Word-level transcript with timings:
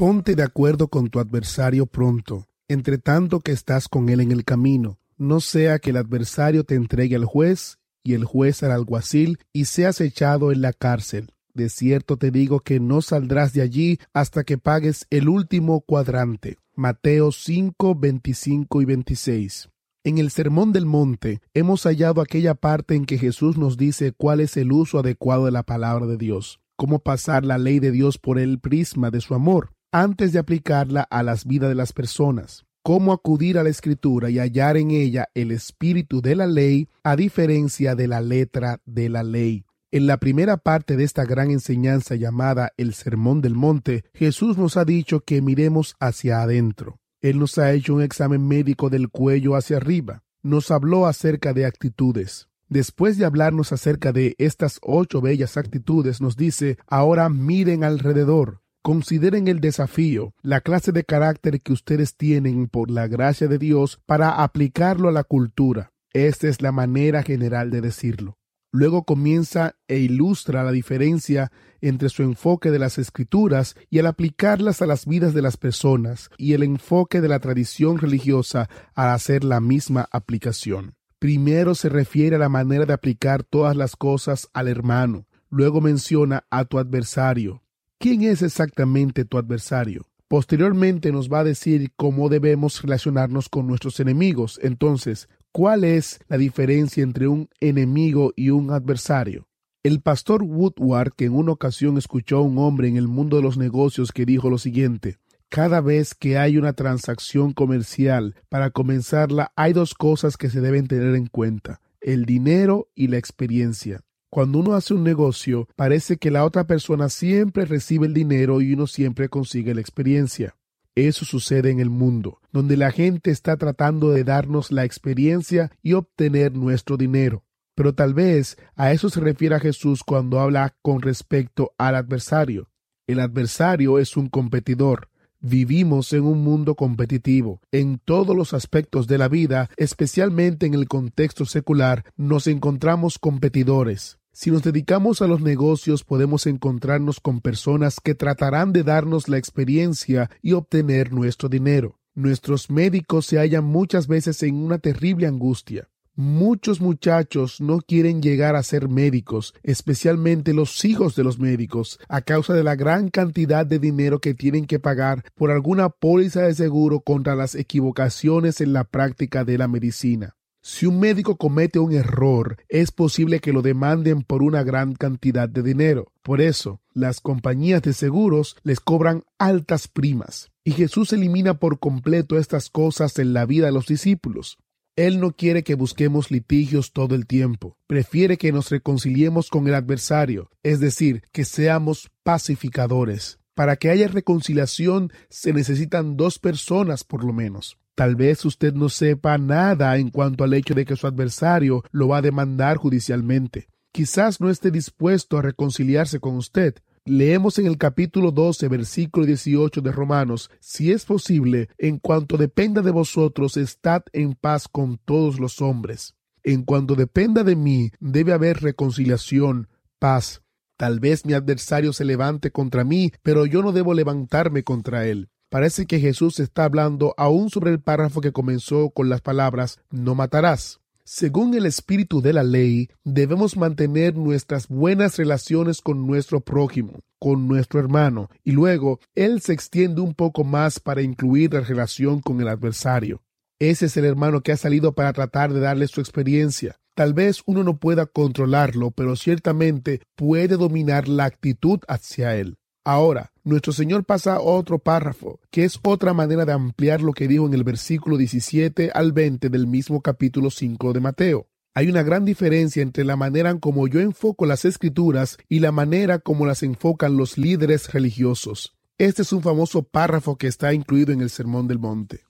Ponte 0.00 0.34
de 0.34 0.42
acuerdo 0.42 0.88
con 0.88 1.10
tu 1.10 1.20
adversario 1.20 1.84
pronto, 1.84 2.46
entre 2.68 2.96
tanto 2.96 3.40
que 3.40 3.52
estás 3.52 3.86
con 3.86 4.08
él 4.08 4.20
en 4.22 4.32
el 4.32 4.46
camino, 4.46 4.98
no 5.18 5.40
sea 5.40 5.78
que 5.78 5.90
el 5.90 5.98
adversario 5.98 6.64
te 6.64 6.74
entregue 6.74 7.16
al 7.16 7.26
juez 7.26 7.76
y 8.02 8.14
el 8.14 8.24
juez 8.24 8.62
al 8.62 8.72
alguacil 8.72 9.40
y 9.52 9.66
seas 9.66 10.00
echado 10.00 10.52
en 10.52 10.62
la 10.62 10.72
cárcel. 10.72 11.34
De 11.52 11.68
cierto 11.68 12.16
te 12.16 12.30
digo 12.30 12.60
que 12.60 12.80
no 12.80 13.02
saldrás 13.02 13.52
de 13.52 13.60
allí 13.60 13.98
hasta 14.14 14.42
que 14.42 14.56
pagues 14.56 15.06
el 15.10 15.28
último 15.28 15.82
cuadrante. 15.82 16.56
Mateo 16.74 17.30
5, 17.30 17.94
25 17.94 18.80
y 18.80 18.84
26. 18.86 19.68
En 20.04 20.16
el 20.16 20.30
Sermón 20.30 20.72
del 20.72 20.86
Monte 20.86 21.42
hemos 21.52 21.82
hallado 21.82 22.22
aquella 22.22 22.54
parte 22.54 22.94
en 22.94 23.04
que 23.04 23.18
Jesús 23.18 23.58
nos 23.58 23.76
dice 23.76 24.12
cuál 24.12 24.40
es 24.40 24.56
el 24.56 24.72
uso 24.72 25.00
adecuado 25.00 25.44
de 25.44 25.52
la 25.52 25.62
palabra 25.62 26.06
de 26.06 26.16
Dios, 26.16 26.58
cómo 26.76 27.00
pasar 27.00 27.44
la 27.44 27.58
ley 27.58 27.80
de 27.80 27.90
Dios 27.90 28.16
por 28.16 28.38
el 28.38 28.60
prisma 28.60 29.10
de 29.10 29.20
su 29.20 29.34
amor, 29.34 29.74
antes 29.92 30.32
de 30.32 30.38
aplicarla 30.38 31.02
a 31.02 31.22
las 31.22 31.44
vidas 31.44 31.68
de 31.68 31.74
las 31.74 31.92
personas, 31.92 32.64
cómo 32.82 33.12
acudir 33.12 33.58
a 33.58 33.62
la 33.62 33.70
escritura 33.70 34.30
y 34.30 34.38
hallar 34.38 34.76
en 34.76 34.90
ella 34.90 35.28
el 35.34 35.50
espíritu 35.50 36.22
de 36.22 36.36
la 36.36 36.46
ley 36.46 36.88
a 37.02 37.16
diferencia 37.16 37.94
de 37.94 38.08
la 38.08 38.20
letra 38.20 38.80
de 38.86 39.08
la 39.08 39.22
ley. 39.22 39.64
En 39.92 40.06
la 40.06 40.18
primera 40.18 40.56
parte 40.56 40.96
de 40.96 41.02
esta 41.02 41.24
gran 41.24 41.50
enseñanza 41.50 42.14
llamada 42.14 42.72
el 42.76 42.94
Sermón 42.94 43.40
del 43.40 43.54
Monte, 43.54 44.04
Jesús 44.14 44.56
nos 44.56 44.76
ha 44.76 44.84
dicho 44.84 45.20
que 45.20 45.42
miremos 45.42 45.96
hacia 45.98 46.42
adentro. 46.42 47.00
Él 47.20 47.40
nos 47.40 47.58
ha 47.58 47.72
hecho 47.72 47.94
un 47.94 48.02
examen 48.02 48.46
médico 48.46 48.88
del 48.88 49.08
cuello 49.08 49.56
hacia 49.56 49.78
arriba. 49.78 50.22
Nos 50.42 50.70
habló 50.70 51.06
acerca 51.06 51.52
de 51.52 51.66
actitudes. 51.66 52.48
Después 52.68 53.18
de 53.18 53.24
hablarnos 53.24 53.72
acerca 53.72 54.12
de 54.12 54.36
estas 54.38 54.78
ocho 54.80 55.20
bellas 55.20 55.56
actitudes, 55.56 56.20
nos 56.20 56.36
dice, 56.36 56.78
ahora 56.86 57.28
miren 57.28 57.82
alrededor, 57.82 58.60
consideren 58.82 59.48
el 59.48 59.60
desafío, 59.60 60.34
la 60.42 60.60
clase 60.60 60.92
de 60.92 61.04
carácter 61.04 61.60
que 61.60 61.72
ustedes 61.72 62.16
tienen 62.16 62.68
por 62.68 62.90
la 62.90 63.06
gracia 63.08 63.48
de 63.48 63.58
Dios 63.58 64.00
para 64.06 64.42
aplicarlo 64.42 65.08
a 65.08 65.12
la 65.12 65.24
cultura. 65.24 65.92
Esta 66.12 66.48
es 66.48 66.62
la 66.62 66.72
manera 66.72 67.22
general 67.22 67.70
de 67.70 67.80
decirlo. 67.80 68.38
Luego 68.72 69.04
comienza 69.04 69.74
e 69.88 69.98
ilustra 69.98 70.62
la 70.62 70.70
diferencia 70.70 71.50
entre 71.80 72.08
su 72.08 72.22
enfoque 72.22 72.70
de 72.70 72.78
las 72.78 72.98
escrituras 72.98 73.74
y 73.90 73.98
al 73.98 74.06
aplicarlas 74.06 74.80
a 74.80 74.86
las 74.86 75.06
vidas 75.06 75.34
de 75.34 75.42
las 75.42 75.56
personas 75.56 76.30
y 76.38 76.52
el 76.52 76.62
enfoque 76.62 77.20
de 77.20 77.28
la 77.28 77.40
tradición 77.40 77.98
religiosa 77.98 78.68
al 78.94 79.10
hacer 79.10 79.42
la 79.42 79.60
misma 79.60 80.08
aplicación. 80.12 80.94
Primero 81.18 81.74
se 81.74 81.88
refiere 81.88 82.36
a 82.36 82.38
la 82.38 82.48
manera 82.48 82.86
de 82.86 82.92
aplicar 82.92 83.42
todas 83.42 83.76
las 83.76 83.96
cosas 83.96 84.48
al 84.52 84.68
hermano. 84.68 85.26
Luego 85.50 85.80
menciona 85.80 86.44
a 86.48 86.64
tu 86.64 86.78
adversario. 86.78 87.62
¿Quién 88.00 88.22
es 88.22 88.42
exactamente 88.42 89.24
tu 89.24 89.38
adversario? 89.38 90.08
Posteriormente 90.26 91.12
nos 91.12 91.28
va 91.28 91.40
a 91.40 91.44
decir 91.44 91.92
cómo 91.94 92.28
debemos 92.28 92.82
relacionarnos 92.82 93.48
con 93.48 93.68
nuestros 93.68 94.00
enemigos. 94.00 94.58
Entonces, 94.62 95.28
¿Cuál 95.52 95.82
es 95.82 96.20
la 96.28 96.38
diferencia 96.38 97.02
entre 97.02 97.26
un 97.26 97.48
enemigo 97.58 98.32
y 98.36 98.50
un 98.50 98.70
adversario? 98.70 99.48
El 99.82 100.00
pastor 100.00 100.44
Woodward, 100.44 101.12
que 101.16 101.24
en 101.24 101.34
una 101.34 101.50
ocasión 101.50 101.98
escuchó 101.98 102.36
a 102.36 102.42
un 102.42 102.58
hombre 102.58 102.86
en 102.86 102.96
el 102.96 103.08
mundo 103.08 103.36
de 103.36 103.42
los 103.42 103.56
negocios 103.56 104.12
que 104.12 104.24
dijo 104.24 104.48
lo 104.48 104.58
siguiente, 104.58 105.18
cada 105.48 105.80
vez 105.80 106.14
que 106.14 106.38
hay 106.38 106.56
una 106.56 106.74
transacción 106.74 107.52
comercial, 107.52 108.36
para 108.48 108.70
comenzarla 108.70 109.50
hay 109.56 109.72
dos 109.72 109.94
cosas 109.94 110.36
que 110.36 110.50
se 110.50 110.60
deben 110.60 110.86
tener 110.86 111.16
en 111.16 111.26
cuenta, 111.26 111.80
el 112.00 112.26
dinero 112.26 112.86
y 112.94 113.08
la 113.08 113.18
experiencia. 113.18 114.02
Cuando 114.30 114.60
uno 114.60 114.74
hace 114.74 114.94
un 114.94 115.02
negocio, 115.02 115.66
parece 115.74 116.16
que 116.16 116.30
la 116.30 116.44
otra 116.44 116.64
persona 116.64 117.08
siempre 117.08 117.64
recibe 117.64 118.06
el 118.06 118.14
dinero 118.14 118.60
y 118.60 118.72
uno 118.74 118.86
siempre 118.86 119.28
consigue 119.28 119.74
la 119.74 119.80
experiencia. 119.80 120.54
Eso 120.94 121.24
sucede 121.24 121.70
en 121.70 121.80
el 121.80 121.90
mundo, 121.90 122.40
donde 122.52 122.76
la 122.76 122.92
gente 122.92 123.32
está 123.32 123.56
tratando 123.56 124.10
de 124.10 124.22
darnos 124.22 124.70
la 124.70 124.84
experiencia 124.84 125.72
y 125.82 125.94
obtener 125.94 126.54
nuestro 126.54 126.96
dinero. 126.96 127.42
Pero 127.74 127.92
tal 127.92 128.14
vez 128.14 128.56
a 128.76 128.92
eso 128.92 129.10
se 129.10 129.18
refiere 129.18 129.58
Jesús 129.58 130.04
cuando 130.04 130.38
habla 130.38 130.76
con 130.80 131.02
respecto 131.02 131.72
al 131.76 131.96
adversario. 131.96 132.70
El 133.08 133.18
adversario 133.18 133.98
es 133.98 134.16
un 134.16 134.28
competidor. 134.28 135.08
Vivimos 135.40 136.12
en 136.12 136.22
un 136.22 136.44
mundo 136.44 136.76
competitivo. 136.76 137.60
En 137.72 137.98
todos 137.98 138.36
los 138.36 138.54
aspectos 138.54 139.08
de 139.08 139.18
la 139.18 139.26
vida, 139.26 139.70
especialmente 139.76 140.66
en 140.66 140.74
el 140.74 140.86
contexto 140.86 141.46
secular, 141.46 142.04
nos 142.16 142.46
encontramos 142.46 143.18
competidores. 143.18 144.19
Si 144.32 144.50
nos 144.50 144.62
dedicamos 144.62 145.22
a 145.22 145.26
los 145.26 145.40
negocios 145.40 146.04
podemos 146.04 146.46
encontrarnos 146.46 147.18
con 147.18 147.40
personas 147.40 147.98
que 148.00 148.14
tratarán 148.14 148.72
de 148.72 148.84
darnos 148.84 149.28
la 149.28 149.38
experiencia 149.38 150.30
y 150.40 150.52
obtener 150.52 151.12
nuestro 151.12 151.48
dinero. 151.48 151.98
Nuestros 152.14 152.70
médicos 152.70 153.26
se 153.26 153.38
hallan 153.38 153.64
muchas 153.64 154.06
veces 154.06 154.42
en 154.42 154.54
una 154.56 154.78
terrible 154.78 155.26
angustia. 155.26 155.88
Muchos 156.14 156.80
muchachos 156.80 157.60
no 157.60 157.78
quieren 157.78 158.20
llegar 158.20 158.54
a 158.54 158.62
ser 158.62 158.88
médicos, 158.88 159.54
especialmente 159.62 160.52
los 160.52 160.84
hijos 160.84 161.16
de 161.16 161.24
los 161.24 161.38
médicos, 161.38 161.98
a 162.08 162.20
causa 162.20 162.52
de 162.52 162.62
la 162.62 162.74
gran 162.74 163.08
cantidad 163.08 163.64
de 163.64 163.78
dinero 163.78 164.20
que 164.20 164.34
tienen 164.34 164.66
que 164.66 164.78
pagar 164.78 165.24
por 165.34 165.50
alguna 165.50 165.88
póliza 165.88 166.42
de 166.42 166.54
seguro 166.54 167.00
contra 167.00 167.34
las 167.36 167.54
equivocaciones 167.54 168.60
en 168.60 168.72
la 168.72 168.84
práctica 168.84 169.44
de 169.44 169.58
la 169.58 169.66
medicina. 169.66 170.36
Si 170.62 170.84
un 170.84 171.00
médico 171.00 171.36
comete 171.36 171.78
un 171.78 171.92
error, 171.92 172.58
es 172.68 172.90
posible 172.90 173.40
que 173.40 173.52
lo 173.52 173.62
demanden 173.62 174.22
por 174.22 174.42
una 174.42 174.62
gran 174.62 174.94
cantidad 174.94 175.48
de 175.48 175.62
dinero. 175.62 176.12
Por 176.22 176.42
eso, 176.42 176.82
las 176.92 177.20
compañías 177.20 177.80
de 177.80 177.94
seguros 177.94 178.56
les 178.62 178.78
cobran 178.78 179.24
altas 179.38 179.88
primas. 179.88 180.50
Y 180.62 180.72
Jesús 180.72 181.14
elimina 181.14 181.54
por 181.54 181.78
completo 181.78 182.38
estas 182.38 182.68
cosas 182.68 183.18
en 183.18 183.32
la 183.32 183.46
vida 183.46 183.66
de 183.66 183.72
los 183.72 183.86
discípulos. 183.86 184.58
Él 184.96 185.18
no 185.18 185.32
quiere 185.32 185.62
que 185.62 185.76
busquemos 185.76 186.30
litigios 186.30 186.92
todo 186.92 187.14
el 187.14 187.26
tiempo. 187.26 187.78
Prefiere 187.86 188.36
que 188.36 188.52
nos 188.52 188.68
reconciliemos 188.68 189.48
con 189.48 189.66
el 189.66 189.74
adversario, 189.74 190.50
es 190.62 190.78
decir, 190.78 191.22
que 191.32 191.46
seamos 191.46 192.10
pacificadores. 192.22 193.38
Para 193.54 193.76
que 193.76 193.88
haya 193.88 194.08
reconciliación 194.08 195.10
se 195.30 195.54
necesitan 195.54 196.18
dos 196.18 196.38
personas 196.38 197.02
por 197.04 197.24
lo 197.24 197.32
menos. 197.32 197.78
Tal 198.00 198.16
vez 198.16 198.46
usted 198.46 198.72
no 198.72 198.88
sepa 198.88 199.36
nada 199.36 199.98
en 199.98 200.08
cuanto 200.08 200.42
al 200.42 200.54
hecho 200.54 200.72
de 200.72 200.86
que 200.86 200.96
su 200.96 201.06
adversario 201.06 201.84
lo 201.90 202.08
va 202.08 202.16
a 202.16 202.22
demandar 202.22 202.78
judicialmente. 202.78 203.68
Quizás 203.92 204.40
no 204.40 204.48
esté 204.48 204.70
dispuesto 204.70 205.36
a 205.36 205.42
reconciliarse 205.42 206.18
con 206.18 206.36
usted. 206.36 206.76
Leemos 207.04 207.58
en 207.58 207.66
el 207.66 207.76
capítulo 207.76 208.30
12, 208.30 208.68
versículo 208.68 209.26
18 209.26 209.82
de 209.82 209.92
Romanos, 209.92 210.50
si 210.60 210.90
es 210.90 211.04
posible, 211.04 211.68
en 211.76 211.98
cuanto 211.98 212.38
dependa 212.38 212.80
de 212.80 212.90
vosotros, 212.90 213.58
estad 213.58 214.00
en 214.14 214.32
paz 214.32 214.66
con 214.66 214.96
todos 214.96 215.38
los 215.38 215.60
hombres. 215.60 216.14
En 216.42 216.62
cuanto 216.62 216.94
dependa 216.94 217.44
de 217.44 217.54
mí, 217.54 217.90
debe 218.00 218.32
haber 218.32 218.62
reconciliación, 218.62 219.68
paz. 219.98 220.40
Tal 220.78 221.00
vez 221.00 221.26
mi 221.26 221.34
adversario 221.34 221.92
se 221.92 222.06
levante 222.06 222.50
contra 222.50 222.82
mí, 222.82 223.12
pero 223.22 223.44
yo 223.44 223.62
no 223.62 223.72
debo 223.72 223.92
levantarme 223.92 224.64
contra 224.64 225.06
él. 225.06 225.28
Parece 225.50 225.86
que 225.86 225.98
Jesús 225.98 226.38
está 226.38 226.62
hablando 226.62 227.12
aún 227.16 227.50
sobre 227.50 227.72
el 227.72 227.80
párrafo 227.80 228.20
que 228.20 228.30
comenzó 228.30 228.90
con 228.90 229.08
las 229.08 229.20
palabras 229.20 229.80
no 229.90 230.14
matarás. 230.14 230.78
Según 231.02 231.54
el 231.54 231.66
espíritu 231.66 232.22
de 232.22 232.32
la 232.32 232.44
ley, 232.44 232.88
debemos 233.02 233.56
mantener 233.56 234.14
nuestras 234.14 234.68
buenas 234.68 235.16
relaciones 235.16 235.80
con 235.80 236.06
nuestro 236.06 236.40
prójimo, 236.40 237.00
con 237.18 237.48
nuestro 237.48 237.80
hermano, 237.80 238.30
y 238.44 238.52
luego 238.52 239.00
él 239.16 239.40
se 239.40 239.52
extiende 239.52 240.00
un 240.00 240.14
poco 240.14 240.44
más 240.44 240.78
para 240.78 241.02
incluir 241.02 241.52
la 241.52 241.62
relación 241.62 242.20
con 242.20 242.40
el 242.40 242.46
adversario. 242.46 243.20
Ese 243.58 243.86
es 243.86 243.96
el 243.96 244.04
hermano 244.04 244.42
que 244.42 244.52
ha 244.52 244.56
salido 244.56 244.94
para 244.94 245.12
tratar 245.12 245.52
de 245.52 245.58
darle 245.58 245.88
su 245.88 246.00
experiencia. 246.00 246.76
Tal 246.94 247.12
vez 247.12 247.42
uno 247.44 247.64
no 247.64 247.78
pueda 247.78 248.06
controlarlo, 248.06 248.92
pero 248.92 249.16
ciertamente 249.16 250.02
puede 250.14 250.56
dominar 250.56 251.08
la 251.08 251.24
actitud 251.24 251.80
hacia 251.88 252.36
él. 252.36 252.59
Ahora, 252.84 253.32
nuestro 253.44 253.74
Señor 253.74 254.04
pasa 254.04 254.36
a 254.36 254.40
otro 254.40 254.78
párrafo, 254.78 255.38
que 255.50 255.64
es 255.64 255.78
otra 255.82 256.14
manera 256.14 256.46
de 256.46 256.52
ampliar 256.52 257.02
lo 257.02 257.12
que 257.12 257.28
dijo 257.28 257.46
en 257.46 257.52
el 257.52 257.62
versículo 257.62 258.16
17 258.16 258.90
al 258.94 259.12
20 259.12 259.50
del 259.50 259.66
mismo 259.66 260.00
capítulo 260.00 260.50
5 260.50 260.94
de 260.94 261.00
Mateo. 261.00 261.46
Hay 261.74 261.88
una 261.88 262.02
gran 262.02 262.24
diferencia 262.24 262.82
entre 262.82 263.04
la 263.04 263.16
manera 263.16 263.50
en 263.50 263.58
como 263.58 263.86
yo 263.86 264.00
enfoco 264.00 264.46
las 264.46 264.64
escrituras 264.64 265.36
y 265.48 265.60
la 265.60 265.72
manera 265.72 266.20
como 266.20 266.46
las 266.46 266.62
enfocan 266.62 267.18
los 267.18 267.36
líderes 267.36 267.92
religiosos. 267.92 268.74
Este 268.96 269.22
es 269.22 269.32
un 269.32 269.42
famoso 269.42 269.82
párrafo 269.82 270.36
que 270.36 270.46
está 270.46 270.72
incluido 270.72 271.12
en 271.12 271.20
el 271.20 271.30
Sermón 271.30 271.68
del 271.68 271.78
Monte. 271.78 272.20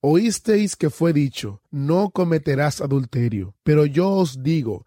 Oísteis 0.00 0.76
que 0.76 0.90
fue 0.90 1.12
dicho, 1.12 1.60
no 1.70 2.10
cometerás 2.10 2.80
adulterio, 2.80 3.54
pero 3.62 3.86
yo 3.86 4.10
os 4.10 4.42
digo 4.42 4.86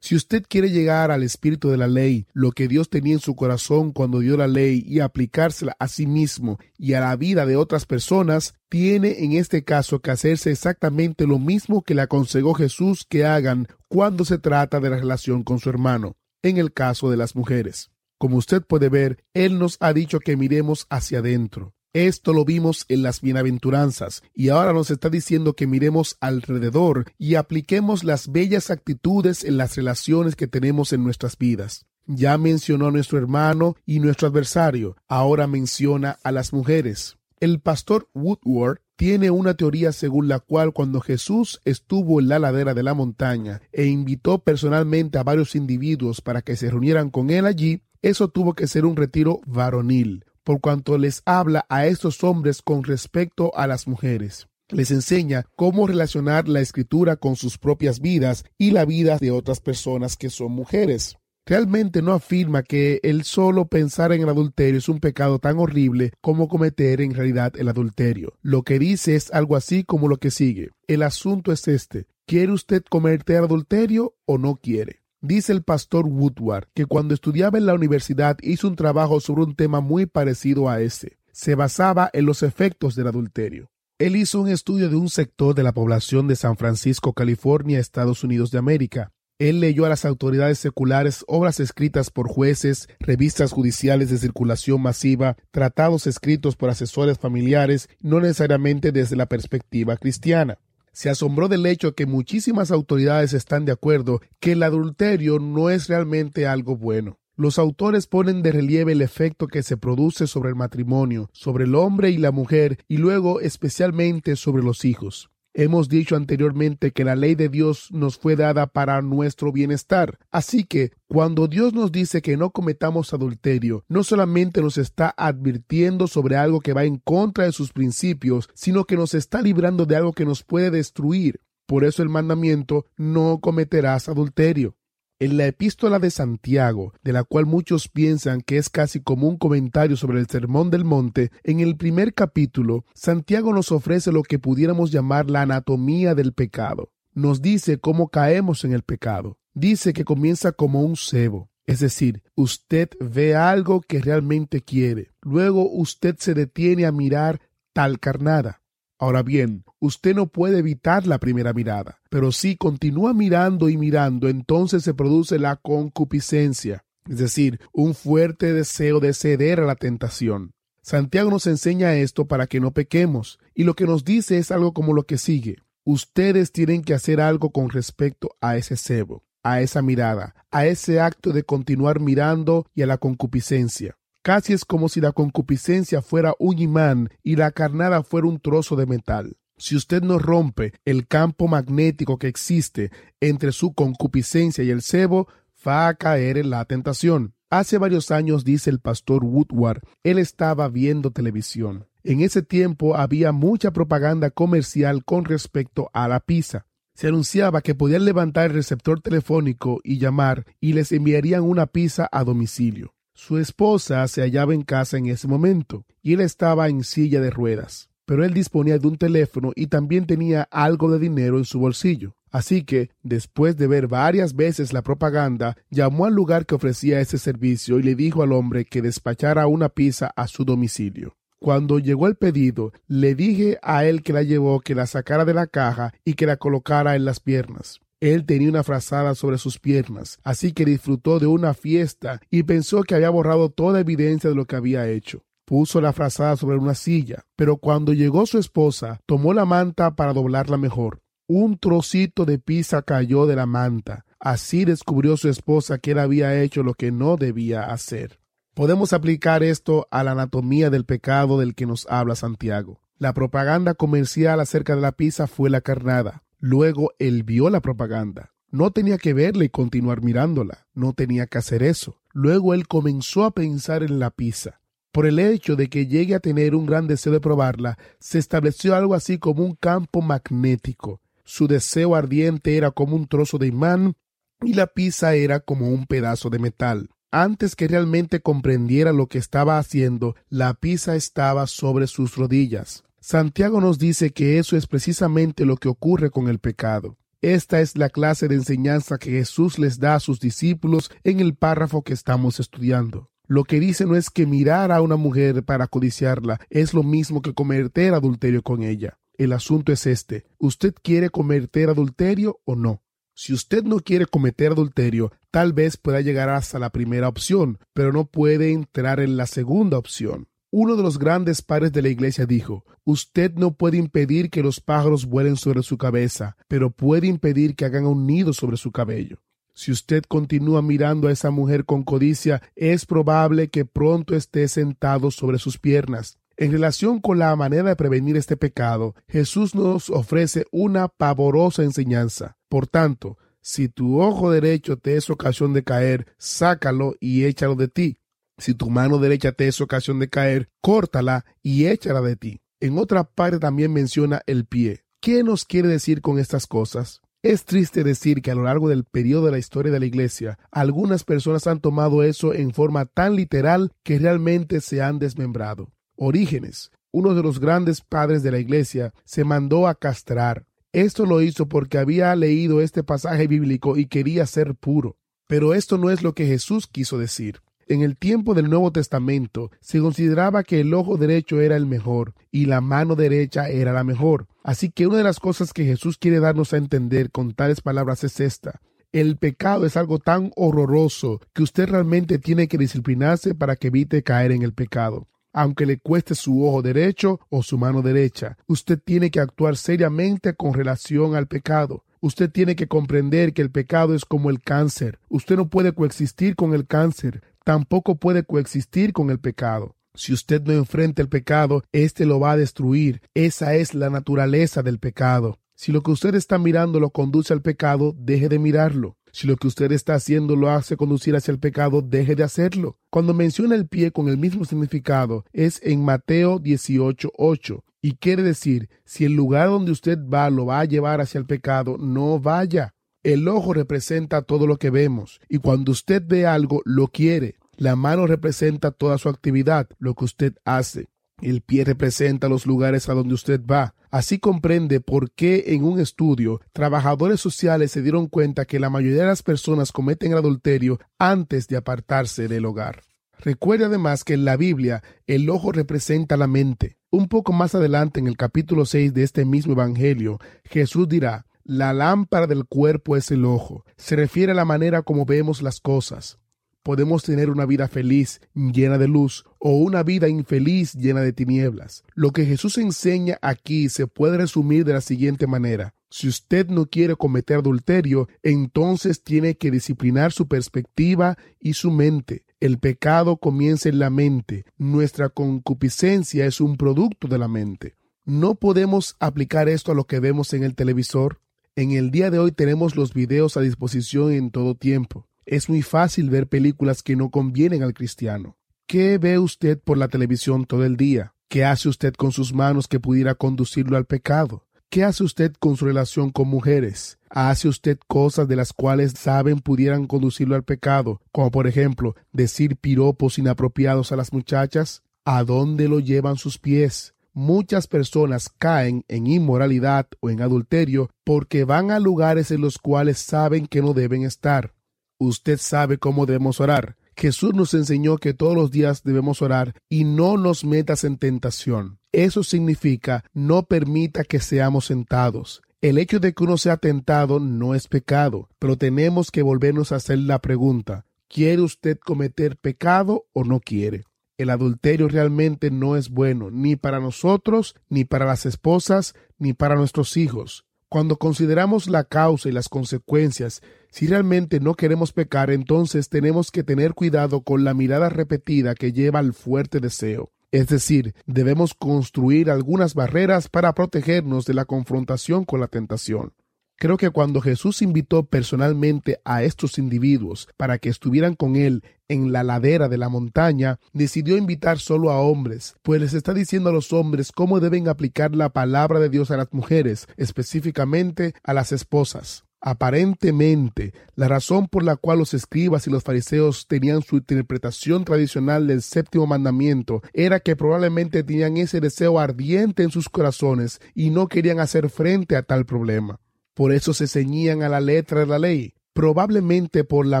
Si 0.00 0.14
usted 0.14 0.44
quiere 0.48 0.70
llegar 0.70 1.10
al 1.10 1.22
espíritu 1.22 1.70
de 1.70 1.76
la 1.76 1.88
ley, 1.88 2.26
lo 2.32 2.52
que 2.52 2.68
Dios 2.68 2.88
tenía 2.88 3.14
en 3.14 3.20
su 3.20 3.34
corazón 3.34 3.92
cuando 3.92 4.20
dio 4.20 4.36
la 4.36 4.46
ley 4.46 4.84
y 4.86 5.00
aplicársela 5.00 5.76
a 5.78 5.88
sí 5.88 6.06
mismo 6.06 6.58
y 6.76 6.92
a 6.94 7.00
la 7.00 7.16
vida 7.16 7.46
de 7.46 7.56
otras 7.56 7.84
personas, 7.84 8.54
tiene 8.68 9.24
en 9.24 9.32
este 9.32 9.64
caso 9.64 10.00
que 10.00 10.10
hacerse 10.10 10.50
exactamente 10.52 11.26
lo 11.26 11.38
mismo 11.38 11.82
que 11.82 11.94
le 11.94 12.02
aconsejó 12.02 12.54
Jesús 12.54 13.04
que 13.08 13.24
hagan 13.24 13.66
cuando 13.88 14.24
se 14.24 14.38
trata 14.38 14.80
de 14.80 14.90
la 14.90 14.96
relación 14.96 15.42
con 15.42 15.58
su 15.58 15.68
hermano, 15.68 16.16
en 16.42 16.58
el 16.58 16.72
caso 16.72 17.10
de 17.10 17.16
las 17.16 17.34
mujeres. 17.34 17.90
Como 18.18 18.36
usted 18.36 18.62
puede 18.62 18.88
ver, 18.88 19.24
Él 19.34 19.58
nos 19.58 19.76
ha 19.80 19.92
dicho 19.92 20.20
que 20.20 20.36
miremos 20.36 20.86
hacia 20.90 21.20
adentro. 21.20 21.74
Esto 21.98 22.32
lo 22.32 22.44
vimos 22.44 22.84
en 22.88 23.02
las 23.02 23.20
bienaventuranzas 23.20 24.22
y 24.32 24.50
ahora 24.50 24.72
nos 24.72 24.92
está 24.92 25.10
diciendo 25.10 25.54
que 25.54 25.66
miremos 25.66 26.16
alrededor 26.20 27.06
y 27.18 27.34
apliquemos 27.34 28.04
las 28.04 28.30
bellas 28.30 28.70
actitudes 28.70 29.42
en 29.42 29.56
las 29.56 29.74
relaciones 29.74 30.36
que 30.36 30.46
tenemos 30.46 30.92
en 30.92 31.02
nuestras 31.02 31.36
vidas. 31.36 31.86
Ya 32.06 32.38
mencionó 32.38 32.86
a 32.86 32.90
nuestro 32.92 33.18
hermano 33.18 33.74
y 33.84 33.98
nuestro 33.98 34.28
adversario, 34.28 34.96
ahora 35.08 35.48
menciona 35.48 36.20
a 36.22 36.30
las 36.30 36.52
mujeres. 36.52 37.16
El 37.40 37.58
pastor 37.58 38.08
Woodward 38.14 38.78
tiene 38.94 39.32
una 39.32 39.54
teoría 39.54 39.90
según 39.90 40.28
la 40.28 40.38
cual 40.38 40.72
cuando 40.72 41.00
Jesús 41.00 41.60
estuvo 41.64 42.20
en 42.20 42.28
la 42.28 42.38
ladera 42.38 42.74
de 42.74 42.84
la 42.84 42.94
montaña 42.94 43.60
e 43.72 43.86
invitó 43.86 44.38
personalmente 44.38 45.18
a 45.18 45.24
varios 45.24 45.56
individuos 45.56 46.20
para 46.20 46.42
que 46.42 46.54
se 46.54 46.70
reunieran 46.70 47.10
con 47.10 47.30
él 47.30 47.44
allí, 47.44 47.82
eso 48.02 48.28
tuvo 48.28 48.54
que 48.54 48.68
ser 48.68 48.84
un 48.84 48.94
retiro 48.94 49.40
varonil, 49.46 50.24
por 50.48 50.62
cuanto 50.62 50.96
les 50.96 51.20
habla 51.26 51.66
a 51.68 51.84
estos 51.84 52.24
hombres 52.24 52.62
con 52.62 52.82
respecto 52.82 53.54
a 53.54 53.66
las 53.66 53.86
mujeres. 53.86 54.48
Les 54.70 54.90
enseña 54.90 55.44
cómo 55.56 55.86
relacionar 55.86 56.48
la 56.48 56.62
escritura 56.62 57.16
con 57.16 57.36
sus 57.36 57.58
propias 57.58 58.00
vidas 58.00 58.46
y 58.56 58.70
la 58.70 58.86
vida 58.86 59.18
de 59.18 59.30
otras 59.30 59.60
personas 59.60 60.16
que 60.16 60.30
son 60.30 60.52
mujeres. 60.52 61.18
Realmente 61.44 62.00
no 62.00 62.14
afirma 62.14 62.62
que 62.62 62.98
el 63.02 63.24
solo 63.24 63.66
pensar 63.66 64.10
en 64.12 64.22
el 64.22 64.30
adulterio 64.30 64.78
es 64.78 64.88
un 64.88 65.00
pecado 65.00 65.38
tan 65.38 65.58
horrible 65.58 66.12
como 66.22 66.48
cometer 66.48 67.02
en 67.02 67.12
realidad 67.12 67.52
el 67.58 67.68
adulterio. 67.68 68.32
Lo 68.40 68.62
que 68.62 68.78
dice 68.78 69.16
es 69.16 69.30
algo 69.30 69.54
así 69.54 69.84
como 69.84 70.08
lo 70.08 70.16
que 70.16 70.30
sigue. 70.30 70.70
El 70.86 71.02
asunto 71.02 71.52
es 71.52 71.68
este. 71.68 72.06
¿Quiere 72.26 72.52
usted 72.52 72.82
cometer 72.88 73.36
adulterio 73.42 74.14
o 74.24 74.38
no 74.38 74.56
quiere? 74.56 74.97
Dice 75.20 75.52
el 75.52 75.64
pastor 75.64 76.06
Woodward 76.06 76.68
que 76.74 76.86
cuando 76.86 77.12
estudiaba 77.12 77.58
en 77.58 77.66
la 77.66 77.74
universidad 77.74 78.38
hizo 78.40 78.68
un 78.68 78.76
trabajo 78.76 79.18
sobre 79.18 79.42
un 79.42 79.56
tema 79.56 79.80
muy 79.80 80.06
parecido 80.06 80.68
a 80.68 80.80
ese. 80.80 81.18
Se 81.32 81.56
basaba 81.56 82.08
en 82.12 82.24
los 82.24 82.44
efectos 82.44 82.94
del 82.94 83.08
adulterio. 83.08 83.68
Él 83.98 84.14
hizo 84.14 84.40
un 84.40 84.48
estudio 84.48 84.88
de 84.88 84.94
un 84.94 85.08
sector 85.08 85.56
de 85.56 85.64
la 85.64 85.72
población 85.72 86.28
de 86.28 86.36
San 86.36 86.56
Francisco, 86.56 87.14
California, 87.14 87.80
Estados 87.80 88.22
Unidos 88.22 88.52
de 88.52 88.58
América. 88.58 89.10
Él 89.40 89.58
leyó 89.58 89.86
a 89.86 89.88
las 89.88 90.04
autoridades 90.04 90.60
seculares 90.60 91.24
obras 91.26 91.58
escritas 91.58 92.10
por 92.10 92.28
jueces, 92.28 92.88
revistas 93.00 93.50
judiciales 93.50 94.10
de 94.10 94.18
circulación 94.18 94.80
masiva, 94.80 95.36
tratados 95.50 96.06
escritos 96.06 96.54
por 96.54 96.70
asesores 96.70 97.18
familiares, 97.18 97.88
no 98.00 98.20
necesariamente 98.20 98.92
desde 98.92 99.16
la 99.16 99.26
perspectiva 99.26 99.96
cristiana 99.96 100.58
se 100.98 101.10
asombró 101.10 101.46
del 101.46 101.64
hecho 101.66 101.94
que 101.94 102.06
muchísimas 102.06 102.72
autoridades 102.72 103.32
están 103.32 103.64
de 103.64 103.70
acuerdo 103.70 104.20
que 104.40 104.50
el 104.50 104.64
adulterio 104.64 105.38
no 105.38 105.70
es 105.70 105.86
realmente 105.86 106.48
algo 106.48 106.76
bueno. 106.76 107.20
Los 107.36 107.60
autores 107.60 108.08
ponen 108.08 108.42
de 108.42 108.50
relieve 108.50 108.90
el 108.90 109.00
efecto 109.00 109.46
que 109.46 109.62
se 109.62 109.76
produce 109.76 110.26
sobre 110.26 110.48
el 110.48 110.56
matrimonio, 110.56 111.30
sobre 111.32 111.66
el 111.66 111.76
hombre 111.76 112.10
y 112.10 112.16
la 112.16 112.32
mujer 112.32 112.78
y 112.88 112.96
luego 112.96 113.38
especialmente 113.38 114.34
sobre 114.34 114.64
los 114.64 114.84
hijos. 114.84 115.30
Hemos 115.60 115.88
dicho 115.88 116.14
anteriormente 116.14 116.92
que 116.92 117.02
la 117.02 117.16
ley 117.16 117.34
de 117.34 117.48
Dios 117.48 117.88
nos 117.90 118.16
fue 118.16 118.36
dada 118.36 118.68
para 118.68 119.02
nuestro 119.02 119.50
bienestar. 119.50 120.16
Así 120.30 120.62
que 120.62 120.92
cuando 121.08 121.48
Dios 121.48 121.74
nos 121.74 121.90
dice 121.90 122.22
que 122.22 122.36
no 122.36 122.50
cometamos 122.50 123.12
adulterio, 123.12 123.84
no 123.88 124.04
solamente 124.04 124.62
nos 124.62 124.78
está 124.78 125.12
advirtiendo 125.16 126.06
sobre 126.06 126.36
algo 126.36 126.60
que 126.60 126.74
va 126.74 126.84
en 126.84 126.98
contra 126.98 127.42
de 127.42 127.50
sus 127.50 127.72
principios, 127.72 128.48
sino 128.54 128.84
que 128.84 128.94
nos 128.94 129.14
está 129.14 129.42
librando 129.42 129.84
de 129.84 129.96
algo 129.96 130.12
que 130.12 130.24
nos 130.24 130.44
puede 130.44 130.70
destruir. 130.70 131.40
Por 131.66 131.82
eso 131.82 132.04
el 132.04 132.08
mandamiento 132.08 132.86
no 132.96 133.40
cometerás 133.40 134.08
adulterio. 134.08 134.76
En 135.20 135.36
la 135.36 135.46
epístola 135.46 135.98
de 135.98 136.12
Santiago, 136.12 136.94
de 137.02 137.12
la 137.12 137.24
cual 137.24 137.44
muchos 137.44 137.88
piensan 137.88 138.40
que 138.40 138.56
es 138.56 138.70
casi 138.70 139.00
como 139.00 139.26
un 139.26 139.36
comentario 139.36 139.96
sobre 139.96 140.20
el 140.20 140.28
Sermón 140.28 140.70
del 140.70 140.84
Monte, 140.84 141.32
en 141.42 141.58
el 141.58 141.76
primer 141.76 142.14
capítulo, 142.14 142.84
Santiago 142.94 143.52
nos 143.52 143.72
ofrece 143.72 144.12
lo 144.12 144.22
que 144.22 144.38
pudiéramos 144.38 144.92
llamar 144.92 145.28
la 145.28 145.42
anatomía 145.42 146.14
del 146.14 146.34
pecado. 146.34 146.92
Nos 147.14 147.42
dice 147.42 147.80
cómo 147.80 148.10
caemos 148.10 148.62
en 148.62 148.72
el 148.72 148.84
pecado. 148.84 149.38
Dice 149.54 149.92
que 149.92 150.04
comienza 150.04 150.52
como 150.52 150.82
un 150.82 150.96
cebo. 150.96 151.50
Es 151.66 151.80
decir, 151.80 152.22
usted 152.36 152.90
ve 153.00 153.34
algo 153.34 153.80
que 153.80 154.00
realmente 154.00 154.62
quiere. 154.62 155.10
Luego 155.20 155.68
usted 155.68 156.14
se 156.20 156.32
detiene 156.32 156.86
a 156.86 156.92
mirar 156.92 157.40
tal 157.72 157.98
carnada. 157.98 158.62
Ahora 158.98 159.22
bien, 159.22 159.64
usted 159.78 160.14
no 160.14 160.26
puede 160.26 160.58
evitar 160.58 161.06
la 161.06 161.18
primera 161.18 161.52
mirada, 161.52 162.00
pero 162.10 162.32
si 162.32 162.56
continúa 162.56 163.14
mirando 163.14 163.68
y 163.68 163.76
mirando, 163.76 164.28
entonces 164.28 164.82
se 164.82 164.92
produce 164.92 165.38
la 165.38 165.56
concupiscencia, 165.56 166.84
es 167.08 167.18
decir, 167.18 167.60
un 167.72 167.94
fuerte 167.94 168.52
deseo 168.52 168.98
de 168.98 169.14
ceder 169.14 169.60
a 169.60 169.66
la 169.66 169.76
tentación. 169.76 170.52
Santiago 170.82 171.30
nos 171.30 171.46
enseña 171.46 171.94
esto 171.94 172.26
para 172.26 172.46
que 172.46 172.60
no 172.60 172.72
pequemos, 172.72 173.38
y 173.54 173.64
lo 173.64 173.74
que 173.74 173.84
nos 173.84 174.04
dice 174.04 174.38
es 174.38 174.50
algo 174.50 174.72
como 174.72 174.94
lo 174.94 175.04
que 175.04 175.18
sigue. 175.18 175.58
Ustedes 175.84 176.50
tienen 176.50 176.82
que 176.82 176.94
hacer 176.94 177.20
algo 177.20 177.50
con 177.50 177.70
respecto 177.70 178.30
a 178.40 178.56
ese 178.56 178.76
cebo, 178.76 179.22
a 179.42 179.60
esa 179.60 179.80
mirada, 179.80 180.34
a 180.50 180.66
ese 180.66 181.00
acto 181.00 181.32
de 181.32 181.44
continuar 181.44 182.00
mirando 182.00 182.66
y 182.74 182.82
a 182.82 182.86
la 182.86 182.98
concupiscencia. 182.98 183.97
Casi 184.28 184.52
es 184.52 184.66
como 184.66 184.90
si 184.90 185.00
la 185.00 185.12
concupiscencia 185.12 186.02
fuera 186.02 186.34
un 186.38 186.58
imán 186.58 187.08
y 187.22 187.36
la 187.36 187.50
carnada 187.50 188.02
fuera 188.02 188.26
un 188.26 188.38
trozo 188.38 188.76
de 188.76 188.84
metal. 188.84 189.38
Si 189.56 189.74
usted 189.74 190.02
no 190.02 190.18
rompe 190.18 190.74
el 190.84 191.06
campo 191.06 191.48
magnético 191.48 192.18
que 192.18 192.28
existe 192.28 192.90
entre 193.22 193.52
su 193.52 193.72
concupiscencia 193.72 194.62
y 194.62 194.68
el 194.68 194.82
cebo, 194.82 195.28
va 195.66 195.88
a 195.88 195.94
caer 195.94 196.36
en 196.36 196.50
la 196.50 196.66
tentación. 196.66 197.32
Hace 197.48 197.78
varios 197.78 198.10
años, 198.10 198.44
dice 198.44 198.68
el 198.68 198.80
pastor 198.80 199.24
Woodward, 199.24 199.80
él 200.04 200.18
estaba 200.18 200.68
viendo 200.68 201.10
televisión. 201.10 201.86
En 202.04 202.20
ese 202.20 202.42
tiempo 202.42 202.96
había 202.96 203.32
mucha 203.32 203.70
propaganda 203.70 204.28
comercial 204.28 205.06
con 205.06 205.24
respecto 205.24 205.88
a 205.94 206.06
la 206.06 206.20
pizza. 206.20 206.66
Se 206.94 207.06
anunciaba 207.06 207.62
que 207.62 207.74
podían 207.74 208.04
levantar 208.04 208.50
el 208.50 208.56
receptor 208.56 209.00
telefónico 209.00 209.80
y 209.82 209.96
llamar 209.96 210.44
y 210.60 210.74
les 210.74 210.92
enviarían 210.92 211.44
una 211.44 211.64
pizza 211.64 212.10
a 212.12 212.24
domicilio. 212.24 212.92
Su 213.18 213.36
esposa 213.36 214.06
se 214.06 214.22
hallaba 214.22 214.54
en 214.54 214.62
casa 214.62 214.96
en 214.96 215.06
ese 215.06 215.26
momento 215.26 215.84
y 216.02 216.14
él 216.14 216.20
estaba 216.20 216.68
en 216.68 216.84
silla 216.84 217.20
de 217.20 217.30
ruedas, 217.30 217.90
pero 218.06 218.24
él 218.24 218.32
disponía 218.32 218.78
de 218.78 218.86
un 218.86 218.96
teléfono 218.96 219.50
y 219.56 219.66
también 219.66 220.06
tenía 220.06 220.44
algo 220.52 220.88
de 220.88 221.00
dinero 221.00 221.36
en 221.36 221.44
su 221.44 221.58
bolsillo. 221.58 222.14
Así 222.30 222.62
que, 222.62 222.90
después 223.02 223.56
de 223.56 223.66
ver 223.66 223.88
varias 223.88 224.36
veces 224.36 224.72
la 224.72 224.82
propaganda, 224.82 225.56
llamó 225.68 226.06
al 226.06 226.14
lugar 226.14 226.46
que 226.46 226.54
ofrecía 226.54 227.00
ese 227.00 227.18
servicio 227.18 227.80
y 227.80 227.82
le 227.82 227.96
dijo 227.96 228.22
al 228.22 228.32
hombre 228.32 228.64
que 228.64 228.82
despachara 228.82 229.48
una 229.48 229.68
pizza 229.68 230.12
a 230.14 230.28
su 230.28 230.44
domicilio. 230.44 231.16
Cuando 231.40 231.80
llegó 231.80 232.06
el 232.06 232.14
pedido, 232.14 232.72
le 232.86 233.16
dije 233.16 233.58
a 233.62 233.84
él 233.84 234.04
que 234.04 234.12
la 234.12 234.22
llevó, 234.22 234.60
que 234.60 234.76
la 234.76 234.86
sacara 234.86 235.24
de 235.24 235.34
la 235.34 235.48
caja 235.48 235.92
y 236.04 236.14
que 236.14 236.26
la 236.26 236.36
colocara 236.36 236.94
en 236.94 237.04
las 237.04 237.18
piernas. 237.18 237.80
Él 238.00 238.26
tenía 238.26 238.48
una 238.48 238.62
frazada 238.62 239.14
sobre 239.16 239.38
sus 239.38 239.58
piernas, 239.58 240.18
así 240.22 240.52
que 240.52 240.64
disfrutó 240.64 241.18
de 241.18 241.26
una 241.26 241.52
fiesta 241.52 242.20
y 242.30 242.44
pensó 242.44 242.82
que 242.82 242.94
había 242.94 243.10
borrado 243.10 243.50
toda 243.50 243.80
evidencia 243.80 244.30
de 244.30 244.36
lo 244.36 244.44
que 244.44 244.54
había 244.54 244.88
hecho. 244.88 245.24
Puso 245.44 245.80
la 245.80 245.92
frazada 245.92 246.36
sobre 246.36 246.58
una 246.58 246.74
silla, 246.74 247.24
pero 247.34 247.56
cuando 247.56 247.92
llegó 247.92 248.26
su 248.26 248.38
esposa, 248.38 249.00
tomó 249.06 249.34
la 249.34 249.46
manta 249.46 249.96
para 249.96 250.12
doblarla 250.12 250.58
mejor. 250.58 251.00
Un 251.26 251.58
trocito 251.58 252.24
de 252.24 252.38
pizza 252.38 252.82
cayó 252.82 253.26
de 253.26 253.34
la 253.34 253.46
manta. 253.46 254.04
Así 254.20 254.64
descubrió 254.64 255.16
su 255.16 255.28
esposa 255.28 255.78
que 255.78 255.92
él 255.92 255.98
había 255.98 256.40
hecho 256.40 256.62
lo 256.62 256.74
que 256.74 256.92
no 256.92 257.16
debía 257.16 257.64
hacer. 257.64 258.20
Podemos 258.54 258.92
aplicar 258.92 259.42
esto 259.42 259.86
a 259.90 260.04
la 260.04 260.12
anatomía 260.12 260.70
del 260.70 260.84
pecado 260.84 261.38
del 261.38 261.54
que 261.54 261.66
nos 261.66 261.86
habla 261.88 262.14
Santiago. 262.14 262.80
La 262.98 263.12
propaganda 263.14 263.74
comercial 263.74 264.40
acerca 264.40 264.74
de 264.74 264.82
la 264.82 264.92
pizza 264.92 265.26
fue 265.26 265.50
la 265.50 265.60
carnada. 265.60 266.24
Luego 266.38 266.92
él 266.98 267.24
vio 267.24 267.50
la 267.50 267.60
propaganda. 267.60 268.32
No 268.50 268.70
tenía 268.70 268.96
que 268.96 269.12
verla 269.12 269.44
y 269.44 269.48
continuar 269.48 270.02
mirándola. 270.02 270.66
No 270.72 270.92
tenía 270.92 271.26
que 271.26 271.38
hacer 271.38 271.62
eso. 271.62 272.00
Luego 272.12 272.54
él 272.54 272.66
comenzó 272.66 273.24
a 273.24 273.32
pensar 273.32 273.82
en 273.82 273.98
la 273.98 274.10
pizza. 274.10 274.60
Por 274.92 275.06
el 275.06 275.18
hecho 275.18 275.54
de 275.54 275.68
que 275.68 275.86
llegue 275.86 276.14
a 276.14 276.20
tener 276.20 276.54
un 276.54 276.64
gran 276.64 276.86
deseo 276.86 277.12
de 277.12 277.20
probarla, 277.20 277.78
se 278.00 278.18
estableció 278.18 278.74
algo 278.74 278.94
así 278.94 279.18
como 279.18 279.44
un 279.44 279.54
campo 279.54 280.00
magnético. 280.00 281.02
Su 281.24 281.46
deseo 281.46 281.94
ardiente 281.94 282.56
era 282.56 282.70
como 282.70 282.96
un 282.96 283.06
trozo 283.06 283.36
de 283.36 283.48
imán 283.48 283.96
y 284.42 284.54
la 284.54 284.66
pizza 284.66 285.14
era 285.14 285.40
como 285.40 285.68
un 285.68 285.86
pedazo 285.86 286.30
de 286.30 286.38
metal. 286.38 286.88
Antes 287.10 287.56
que 287.56 287.68
realmente 287.68 288.20
comprendiera 288.20 288.92
lo 288.92 289.06
que 289.08 289.18
estaba 289.18 289.58
haciendo, 289.58 290.14
la 290.28 290.54
pisa 290.54 290.94
estaba 290.94 291.46
sobre 291.46 291.86
sus 291.86 292.16
rodillas. 292.16 292.84
Santiago 293.00 293.60
nos 293.60 293.78
dice 293.78 294.10
que 294.10 294.38
eso 294.38 294.56
es 294.56 294.66
precisamente 294.66 295.44
lo 295.44 295.56
que 295.56 295.68
ocurre 295.68 296.10
con 296.10 296.28
el 296.28 296.38
pecado. 296.38 296.96
Esta 297.20 297.60
es 297.60 297.76
la 297.76 297.88
clase 297.88 298.28
de 298.28 298.36
enseñanza 298.36 298.98
que 298.98 299.10
Jesús 299.10 299.58
les 299.58 299.78
da 299.78 299.94
a 299.94 300.00
sus 300.00 300.20
discípulos 300.20 300.90
en 301.04 301.20
el 301.20 301.34
párrafo 301.34 301.82
que 301.82 301.92
estamos 301.92 302.38
estudiando. 302.38 303.10
Lo 303.26 303.44
que 303.44 303.60
dice 303.60 303.86
no 303.86 303.96
es 303.96 304.10
que 304.10 304.26
mirar 304.26 304.72
a 304.72 304.80
una 304.80 304.96
mujer 304.96 305.44
para 305.44 305.66
codiciarla 305.66 306.40
es 306.48 306.74
lo 306.74 306.82
mismo 306.82 307.20
que 307.20 307.34
cometer 307.34 307.94
adulterio 307.94 308.42
con 308.42 308.62
ella. 308.62 308.98
El 309.14 309.32
asunto 309.32 309.72
es 309.72 309.86
este. 309.86 310.26
¿Usted 310.38 310.74
quiere 310.80 311.10
cometer 311.10 311.70
adulterio 311.70 312.40
o 312.44 312.56
no? 312.56 312.82
Si 313.14 313.32
usted 313.32 313.64
no 313.64 313.80
quiere 313.80 314.06
cometer 314.06 314.52
adulterio, 314.52 315.10
tal 315.32 315.52
vez 315.52 315.76
pueda 315.76 316.00
llegar 316.00 316.28
hasta 316.28 316.60
la 316.60 316.70
primera 316.70 317.08
opción, 317.08 317.58
pero 317.74 317.92
no 317.92 318.06
puede 318.06 318.52
entrar 318.52 319.00
en 319.00 319.16
la 319.16 319.26
segunda 319.26 319.76
opción. 319.76 320.28
Uno 320.50 320.76
de 320.76 320.82
los 320.82 320.98
grandes 320.98 321.42
padres 321.42 321.72
de 321.72 321.82
la 321.82 321.90
iglesia 321.90 322.24
dijo, 322.24 322.64
Usted 322.84 323.34
no 323.34 323.52
puede 323.52 323.76
impedir 323.76 324.30
que 324.30 324.42
los 324.42 324.60
pájaros 324.60 325.04
vuelen 325.04 325.36
sobre 325.36 325.62
su 325.62 325.76
cabeza, 325.76 326.38
pero 326.48 326.70
puede 326.70 327.06
impedir 327.06 327.54
que 327.54 327.66
hagan 327.66 327.86
un 327.86 328.06
nido 328.06 328.32
sobre 328.32 328.56
su 328.56 328.72
cabello. 328.72 329.18
Si 329.52 329.70
usted 329.72 330.04
continúa 330.04 330.62
mirando 330.62 331.08
a 331.08 331.12
esa 331.12 331.30
mujer 331.30 331.66
con 331.66 331.82
codicia, 331.82 332.40
es 332.56 332.86
probable 332.86 333.48
que 333.48 333.66
pronto 333.66 334.14
esté 334.14 334.48
sentado 334.48 335.10
sobre 335.10 335.38
sus 335.38 335.58
piernas. 335.58 336.16
En 336.38 336.52
relación 336.52 337.00
con 337.00 337.18
la 337.18 337.36
manera 337.36 337.68
de 337.70 337.76
prevenir 337.76 338.16
este 338.16 338.38
pecado, 338.38 338.94
Jesús 339.06 339.54
nos 339.54 339.90
ofrece 339.90 340.46
una 340.50 340.88
pavorosa 340.88 341.62
enseñanza. 341.62 342.38
Por 342.48 342.66
tanto, 342.68 343.18
si 343.42 343.68
tu 343.68 344.00
ojo 344.00 344.30
derecho 344.30 344.78
te 344.78 344.96
es 344.96 345.10
ocasión 345.10 345.52
de 345.52 345.64
caer, 345.64 346.06
sácalo 346.16 346.94
y 347.00 347.24
échalo 347.24 347.54
de 347.54 347.68
ti. 347.68 347.98
Si 348.38 348.54
tu 348.54 348.70
mano 348.70 348.98
derecha 348.98 349.32
te 349.32 349.48
es 349.48 349.60
ocasión 349.60 349.98
de 349.98 350.08
caer, 350.08 350.48
córtala 350.60 351.26
y 351.42 351.66
échala 351.66 352.00
de 352.00 352.16
ti. 352.16 352.40
En 352.60 352.78
otra 352.78 353.04
parte 353.04 353.38
también 353.38 353.72
menciona 353.72 354.22
el 354.26 354.44
pie. 354.44 354.84
¿Qué 355.00 355.22
nos 355.22 355.44
quiere 355.44 355.68
decir 355.68 356.00
con 356.00 356.18
estas 356.18 356.46
cosas? 356.46 357.02
Es 357.22 357.44
triste 357.44 357.82
decir 357.82 358.22
que 358.22 358.30
a 358.30 358.36
lo 358.36 358.44
largo 358.44 358.68
del 358.68 358.84
periodo 358.84 359.26
de 359.26 359.32
la 359.32 359.38
historia 359.38 359.72
de 359.72 359.80
la 359.80 359.86
Iglesia, 359.86 360.38
algunas 360.52 361.02
personas 361.02 361.48
han 361.48 361.60
tomado 361.60 362.04
eso 362.04 362.32
en 362.32 362.52
forma 362.52 362.86
tan 362.86 363.16
literal 363.16 363.72
que 363.82 363.98
realmente 363.98 364.60
se 364.60 364.82
han 364.82 365.00
desmembrado. 365.00 365.72
Orígenes, 365.96 366.70
uno 366.92 367.14
de 367.14 367.22
los 367.22 367.40
grandes 367.40 367.80
padres 367.80 368.22
de 368.22 368.30
la 368.30 368.38
Iglesia, 368.38 368.94
se 369.04 369.24
mandó 369.24 369.66
a 369.66 369.74
castrar. 369.74 370.46
Esto 370.72 371.06
lo 371.06 371.20
hizo 371.22 371.48
porque 371.48 371.78
había 371.78 372.14
leído 372.14 372.60
este 372.60 372.84
pasaje 372.84 373.26
bíblico 373.26 373.76
y 373.76 373.86
quería 373.86 374.24
ser 374.26 374.54
puro. 374.54 374.96
Pero 375.26 375.54
esto 375.54 375.76
no 375.76 375.90
es 375.90 376.02
lo 376.02 376.14
que 376.14 376.26
Jesús 376.26 376.68
quiso 376.68 376.98
decir. 376.98 377.40
En 377.68 377.82
el 377.82 377.98
tiempo 377.98 378.32
del 378.32 378.48
Nuevo 378.48 378.72
Testamento 378.72 379.50
se 379.60 379.78
consideraba 379.78 380.42
que 380.42 380.60
el 380.60 380.72
ojo 380.72 380.96
derecho 380.96 381.42
era 381.42 381.54
el 381.54 381.66
mejor 381.66 382.14
y 382.30 382.46
la 382.46 382.62
mano 382.62 382.96
derecha 382.96 383.50
era 383.50 383.74
la 383.74 383.84
mejor. 383.84 384.26
Así 384.42 384.70
que 384.70 384.86
una 384.86 384.96
de 384.96 385.02
las 385.02 385.20
cosas 385.20 385.52
que 385.52 385.66
Jesús 385.66 385.98
quiere 385.98 386.18
darnos 386.18 386.54
a 386.54 386.56
entender 386.56 387.10
con 387.10 387.34
tales 387.34 387.60
palabras 387.60 388.04
es 388.04 388.20
esta. 388.20 388.62
El 388.90 389.18
pecado 389.18 389.66
es 389.66 389.76
algo 389.76 389.98
tan 389.98 390.32
horroroso 390.34 391.20
que 391.34 391.42
usted 391.42 391.68
realmente 391.68 392.18
tiene 392.18 392.48
que 392.48 392.56
disciplinarse 392.56 393.34
para 393.34 393.54
que 393.54 393.66
evite 393.66 394.02
caer 394.02 394.32
en 394.32 394.40
el 394.40 394.54
pecado. 394.54 395.06
Aunque 395.34 395.66
le 395.66 395.78
cueste 395.78 396.14
su 396.14 396.46
ojo 396.46 396.62
derecho 396.62 397.20
o 397.28 397.42
su 397.42 397.58
mano 397.58 397.82
derecha, 397.82 398.38
usted 398.46 398.80
tiene 398.82 399.10
que 399.10 399.20
actuar 399.20 399.58
seriamente 399.58 400.32
con 400.32 400.54
relación 400.54 401.14
al 401.14 401.26
pecado. 401.26 401.84
Usted 402.00 402.30
tiene 402.30 402.56
que 402.56 402.66
comprender 402.66 403.34
que 403.34 403.42
el 403.42 403.50
pecado 403.50 403.94
es 403.94 404.06
como 404.06 404.30
el 404.30 404.40
cáncer. 404.40 405.00
Usted 405.10 405.36
no 405.36 405.48
puede 405.48 405.74
coexistir 405.74 406.34
con 406.34 406.54
el 406.54 406.66
cáncer 406.66 407.22
tampoco 407.48 407.94
puede 407.94 408.24
coexistir 408.24 408.92
con 408.92 409.08
el 409.08 409.20
pecado. 409.20 409.74
Si 409.94 410.12
usted 410.12 410.42
no 410.42 410.52
enfrenta 410.52 411.00
el 411.00 411.08
pecado, 411.08 411.64
éste 411.72 412.04
lo 412.04 412.20
va 412.20 412.32
a 412.32 412.36
destruir. 412.36 413.00
Esa 413.14 413.54
es 413.54 413.72
la 413.72 413.88
naturaleza 413.88 414.62
del 414.62 414.78
pecado. 414.78 415.38
Si 415.54 415.72
lo 415.72 415.82
que 415.82 415.90
usted 415.90 416.14
está 416.14 416.36
mirando 416.36 416.78
lo 416.78 416.90
conduce 416.90 417.32
al 417.32 417.40
pecado, 417.40 417.94
deje 417.98 418.28
de 418.28 418.38
mirarlo. 418.38 418.98
Si 419.12 419.26
lo 419.26 419.36
que 419.36 419.46
usted 419.46 419.72
está 419.72 419.94
haciendo 419.94 420.36
lo 420.36 420.50
hace 420.50 420.76
conducir 420.76 421.16
hacia 421.16 421.32
el 421.32 421.38
pecado, 421.38 421.80
deje 421.80 422.14
de 422.14 422.22
hacerlo. 422.22 422.76
Cuando 422.90 423.14
menciona 423.14 423.54
el 423.54 423.66
pie 423.66 423.92
con 423.92 424.10
el 424.10 424.18
mismo 424.18 424.44
significado, 424.44 425.24
es 425.32 425.58
en 425.64 425.82
Mateo 425.82 426.40
18:8. 426.40 427.64
Y 427.80 427.94
quiere 427.94 428.22
decir, 428.22 428.68
si 428.84 429.06
el 429.06 429.14
lugar 429.14 429.48
donde 429.48 429.72
usted 429.72 429.98
va 429.98 430.28
lo 430.28 430.44
va 430.44 430.60
a 430.60 430.66
llevar 430.66 431.00
hacia 431.00 431.18
el 431.18 431.24
pecado, 431.24 431.78
no 431.78 432.20
vaya. 432.20 432.74
El 433.04 433.26
ojo 433.26 433.54
representa 433.54 434.20
todo 434.20 434.46
lo 434.46 434.58
que 434.58 434.68
vemos, 434.68 435.18
y 435.30 435.38
cuando 435.38 435.72
usted 435.72 436.02
ve 436.06 436.26
algo, 436.26 436.60
lo 436.66 436.88
quiere. 436.88 437.36
La 437.58 437.74
mano 437.74 438.06
representa 438.06 438.70
toda 438.70 438.98
su 438.98 439.08
actividad, 439.08 439.68
lo 439.80 439.94
que 439.94 440.04
usted 440.04 440.34
hace. 440.44 440.90
El 441.20 441.40
pie 441.40 441.64
representa 441.64 442.28
los 442.28 442.46
lugares 442.46 442.88
a 442.88 442.94
donde 442.94 443.14
usted 443.14 443.40
va. 443.44 443.74
Así 443.90 444.20
comprende 444.20 444.80
por 444.80 445.10
qué 445.10 445.42
en 445.48 445.64
un 445.64 445.80
estudio 445.80 446.40
trabajadores 446.52 447.20
sociales 447.20 447.72
se 447.72 447.82
dieron 447.82 448.06
cuenta 448.06 448.44
que 448.44 448.60
la 448.60 448.70
mayoría 448.70 449.00
de 449.00 449.08
las 449.08 449.24
personas 449.24 449.72
cometen 449.72 450.14
adulterio 450.14 450.78
antes 451.00 451.48
de 451.48 451.56
apartarse 451.56 452.28
del 452.28 452.44
hogar. 452.44 452.82
Recuerde 453.18 453.64
además 453.64 454.04
que 454.04 454.14
en 454.14 454.24
la 454.24 454.36
Biblia 454.36 454.84
el 455.08 455.28
ojo 455.28 455.50
representa 455.50 456.16
la 456.16 456.28
mente. 456.28 456.76
Un 456.92 457.08
poco 457.08 457.32
más 457.32 457.56
adelante 457.56 457.98
en 457.98 458.06
el 458.06 458.16
capítulo 458.16 458.66
6 458.66 458.94
de 458.94 459.02
este 459.02 459.24
mismo 459.24 459.54
Evangelio, 459.54 460.20
Jesús 460.44 460.88
dirá, 460.88 461.26
la 461.42 461.72
lámpara 461.72 462.28
del 462.28 462.44
cuerpo 462.44 462.96
es 462.96 463.10
el 463.10 463.24
ojo. 463.24 463.64
Se 463.76 463.96
refiere 463.96 464.30
a 464.30 464.36
la 464.36 464.44
manera 464.44 464.82
como 464.82 465.04
vemos 465.06 465.42
las 465.42 465.58
cosas 465.58 466.20
podemos 466.68 467.02
tener 467.02 467.30
una 467.30 467.46
vida 467.46 467.66
feliz 467.66 468.20
llena 468.34 468.76
de 468.76 468.88
luz 468.88 469.24
o 469.38 469.52
una 469.56 469.82
vida 469.82 470.06
infeliz 470.06 470.74
llena 470.74 471.00
de 471.00 471.14
tinieblas. 471.14 471.82
Lo 471.94 472.10
que 472.10 472.26
Jesús 472.26 472.58
enseña 472.58 473.16
aquí 473.22 473.70
se 473.70 473.86
puede 473.86 474.18
resumir 474.18 474.66
de 474.66 474.74
la 474.74 474.82
siguiente 474.82 475.26
manera. 475.26 475.72
Si 475.88 476.08
usted 476.08 476.48
no 476.48 476.66
quiere 476.66 476.94
cometer 476.94 477.38
adulterio, 477.38 478.06
entonces 478.22 479.02
tiene 479.02 479.38
que 479.38 479.50
disciplinar 479.50 480.12
su 480.12 480.28
perspectiva 480.28 481.16
y 481.40 481.54
su 481.54 481.70
mente. 481.70 482.26
El 482.38 482.58
pecado 482.58 483.16
comienza 483.16 483.70
en 483.70 483.78
la 483.78 483.88
mente. 483.88 484.44
Nuestra 484.58 485.08
concupiscencia 485.08 486.26
es 486.26 486.38
un 486.38 486.58
producto 486.58 487.08
de 487.08 487.16
la 487.16 487.28
mente. 487.28 487.76
No 488.04 488.34
podemos 488.34 488.94
aplicar 489.00 489.48
esto 489.48 489.72
a 489.72 489.74
lo 489.74 489.86
que 489.86 490.00
vemos 490.00 490.34
en 490.34 490.44
el 490.44 490.54
televisor. 490.54 491.22
En 491.56 491.70
el 491.72 491.90
día 491.90 492.10
de 492.10 492.18
hoy 492.18 492.30
tenemos 492.30 492.76
los 492.76 492.92
videos 492.92 493.38
a 493.38 493.40
disposición 493.40 494.12
en 494.12 494.30
todo 494.30 494.54
tiempo. 494.54 495.07
Es 495.30 495.50
muy 495.50 495.60
fácil 495.60 496.08
ver 496.08 496.26
películas 496.26 496.82
que 496.82 496.96
no 496.96 497.10
convienen 497.10 497.62
al 497.62 497.74
cristiano. 497.74 498.38
¿Qué 498.66 498.96
ve 498.96 499.18
usted 499.18 499.60
por 499.62 499.76
la 499.76 499.88
televisión 499.88 500.46
todo 500.46 500.64
el 500.64 500.78
día? 500.78 501.12
¿Qué 501.28 501.44
hace 501.44 501.68
usted 501.68 501.92
con 501.92 502.12
sus 502.12 502.32
manos 502.32 502.66
que 502.66 502.80
pudiera 502.80 503.14
conducirlo 503.14 503.76
al 503.76 503.84
pecado? 503.84 504.46
¿Qué 504.70 504.84
hace 504.84 505.04
usted 505.04 505.34
con 505.38 505.58
su 505.58 505.66
relación 505.66 506.08
con 506.12 506.28
mujeres? 506.28 506.98
¿Hace 507.10 507.46
usted 507.46 507.78
cosas 507.86 508.26
de 508.26 508.36
las 508.36 508.54
cuales 508.54 508.92
saben 508.92 509.40
pudieran 509.40 509.86
conducirlo 509.86 510.34
al 510.34 510.44
pecado, 510.44 511.02
como 511.12 511.30
por 511.30 511.46
ejemplo 511.46 511.94
decir 512.10 512.56
piropos 512.56 513.18
inapropiados 513.18 513.92
a 513.92 513.96
las 513.96 514.14
muchachas? 514.14 514.82
¿A 515.04 515.24
dónde 515.24 515.68
lo 515.68 515.78
llevan 515.78 516.16
sus 516.16 516.38
pies? 516.38 516.94
Muchas 517.12 517.66
personas 517.66 518.30
caen 518.30 518.82
en 518.88 519.06
inmoralidad 519.06 519.88
o 520.00 520.08
en 520.08 520.22
adulterio 520.22 520.88
porque 521.04 521.44
van 521.44 521.70
a 521.70 521.80
lugares 521.80 522.30
en 522.30 522.40
los 522.40 522.56
cuales 522.56 522.98
saben 522.98 523.46
que 523.46 523.60
no 523.60 523.74
deben 523.74 524.04
estar. 524.04 524.54
Usted 524.98 525.38
sabe 525.38 525.78
cómo 525.78 526.06
debemos 526.06 526.40
orar. 526.40 526.76
Jesús 526.96 527.32
nos 527.32 527.54
enseñó 527.54 527.98
que 527.98 528.14
todos 528.14 528.34
los 528.34 528.50
días 528.50 528.82
debemos 528.82 529.22
orar 529.22 529.54
y 529.68 529.84
no 529.84 530.16
nos 530.16 530.44
metas 530.44 530.82
en 530.82 530.98
tentación. 530.98 531.78
Eso 531.92 532.24
significa 532.24 533.04
no 533.14 533.44
permita 533.44 534.02
que 534.02 534.18
seamos 534.18 534.66
sentados. 534.66 535.42
El 535.60 535.78
hecho 535.78 536.00
de 536.00 536.12
que 536.12 536.24
uno 536.24 536.36
sea 536.36 536.56
tentado 536.56 537.20
no 537.20 537.54
es 537.54 537.68
pecado, 537.68 538.28
pero 538.40 538.56
tenemos 538.56 539.12
que 539.12 539.22
volvernos 539.22 539.70
a 539.70 539.76
hacer 539.76 539.98
la 539.98 540.18
pregunta, 540.20 540.84
¿quiere 541.08 541.42
usted 541.42 541.78
cometer 541.78 542.36
pecado 542.36 543.06
o 543.12 543.22
no 543.22 543.38
quiere? 543.38 543.84
El 544.18 544.30
adulterio 544.30 544.88
realmente 544.88 545.52
no 545.52 545.76
es 545.76 545.90
bueno, 545.90 546.30
ni 546.32 546.56
para 546.56 546.80
nosotros, 546.80 547.54
ni 547.68 547.84
para 547.84 548.04
las 548.04 548.26
esposas, 548.26 548.94
ni 549.16 549.32
para 549.32 549.54
nuestros 549.54 549.96
hijos. 549.96 550.44
Cuando 550.70 550.96
consideramos 550.96 551.70
la 551.70 551.84
causa 551.84 552.28
y 552.28 552.32
las 552.32 552.50
consecuencias, 552.50 553.40
si 553.70 553.86
realmente 553.86 554.38
no 554.38 554.54
queremos 554.54 554.92
pecar, 554.92 555.30
entonces 555.30 555.88
tenemos 555.88 556.30
que 556.30 556.42
tener 556.42 556.74
cuidado 556.74 557.22
con 557.22 557.42
la 557.42 557.54
mirada 557.54 557.88
repetida 557.88 558.54
que 558.54 558.74
lleva 558.74 558.98
al 558.98 559.14
fuerte 559.14 559.60
deseo. 559.60 560.12
Es 560.30 560.48
decir, 560.48 560.94
debemos 561.06 561.54
construir 561.54 562.30
algunas 562.30 562.74
barreras 562.74 563.28
para 563.28 563.54
protegernos 563.54 564.26
de 564.26 564.34
la 564.34 564.44
confrontación 564.44 565.24
con 565.24 565.40
la 565.40 565.48
tentación. 565.48 566.12
Creo 566.60 566.76
que 566.76 566.90
cuando 566.90 567.20
Jesús 567.20 567.62
invitó 567.62 568.06
personalmente 568.06 569.00
a 569.04 569.22
estos 569.22 569.58
individuos 569.58 570.28
para 570.36 570.58
que 570.58 570.68
estuvieran 570.68 571.14
con 571.14 571.36
él 571.36 571.62
en 571.86 572.10
la 572.10 572.24
ladera 572.24 572.68
de 572.68 572.78
la 572.78 572.88
montaña, 572.88 573.60
decidió 573.72 574.16
invitar 574.16 574.58
solo 574.58 574.90
a 574.90 575.00
hombres, 575.00 575.54
pues 575.62 575.80
les 575.80 575.94
está 575.94 576.14
diciendo 576.14 576.50
a 576.50 576.52
los 576.52 576.72
hombres 576.72 577.12
cómo 577.12 577.38
deben 577.38 577.68
aplicar 577.68 578.16
la 578.16 578.30
palabra 578.30 578.80
de 578.80 578.88
Dios 578.88 579.12
a 579.12 579.16
las 579.16 579.32
mujeres, 579.32 579.86
específicamente 579.96 581.14
a 581.22 581.32
las 581.32 581.52
esposas. 581.52 582.24
Aparentemente, 582.40 583.72
la 583.94 584.08
razón 584.08 584.48
por 584.48 584.64
la 584.64 584.74
cual 584.74 584.98
los 584.98 585.14
escribas 585.14 585.68
y 585.68 585.70
los 585.70 585.84
fariseos 585.84 586.48
tenían 586.48 586.82
su 586.82 586.96
interpretación 586.96 587.84
tradicional 587.84 588.48
del 588.48 588.62
séptimo 588.62 589.06
mandamiento 589.06 589.80
era 589.92 590.18
que 590.18 590.34
probablemente 590.34 591.04
tenían 591.04 591.36
ese 591.36 591.60
deseo 591.60 592.00
ardiente 592.00 592.64
en 592.64 592.70
sus 592.72 592.88
corazones 592.88 593.60
y 593.76 593.90
no 593.90 594.08
querían 594.08 594.40
hacer 594.40 594.70
frente 594.70 595.14
a 595.14 595.22
tal 595.22 595.46
problema. 595.46 596.00
Por 596.38 596.52
eso 596.52 596.72
se 596.72 596.86
ceñían 596.86 597.42
a 597.42 597.48
la 597.48 597.58
letra 597.58 597.98
de 597.98 598.06
la 598.06 598.20
ley. 598.20 598.54
Probablemente 598.72 599.64
por 599.64 599.84
la 599.86 600.00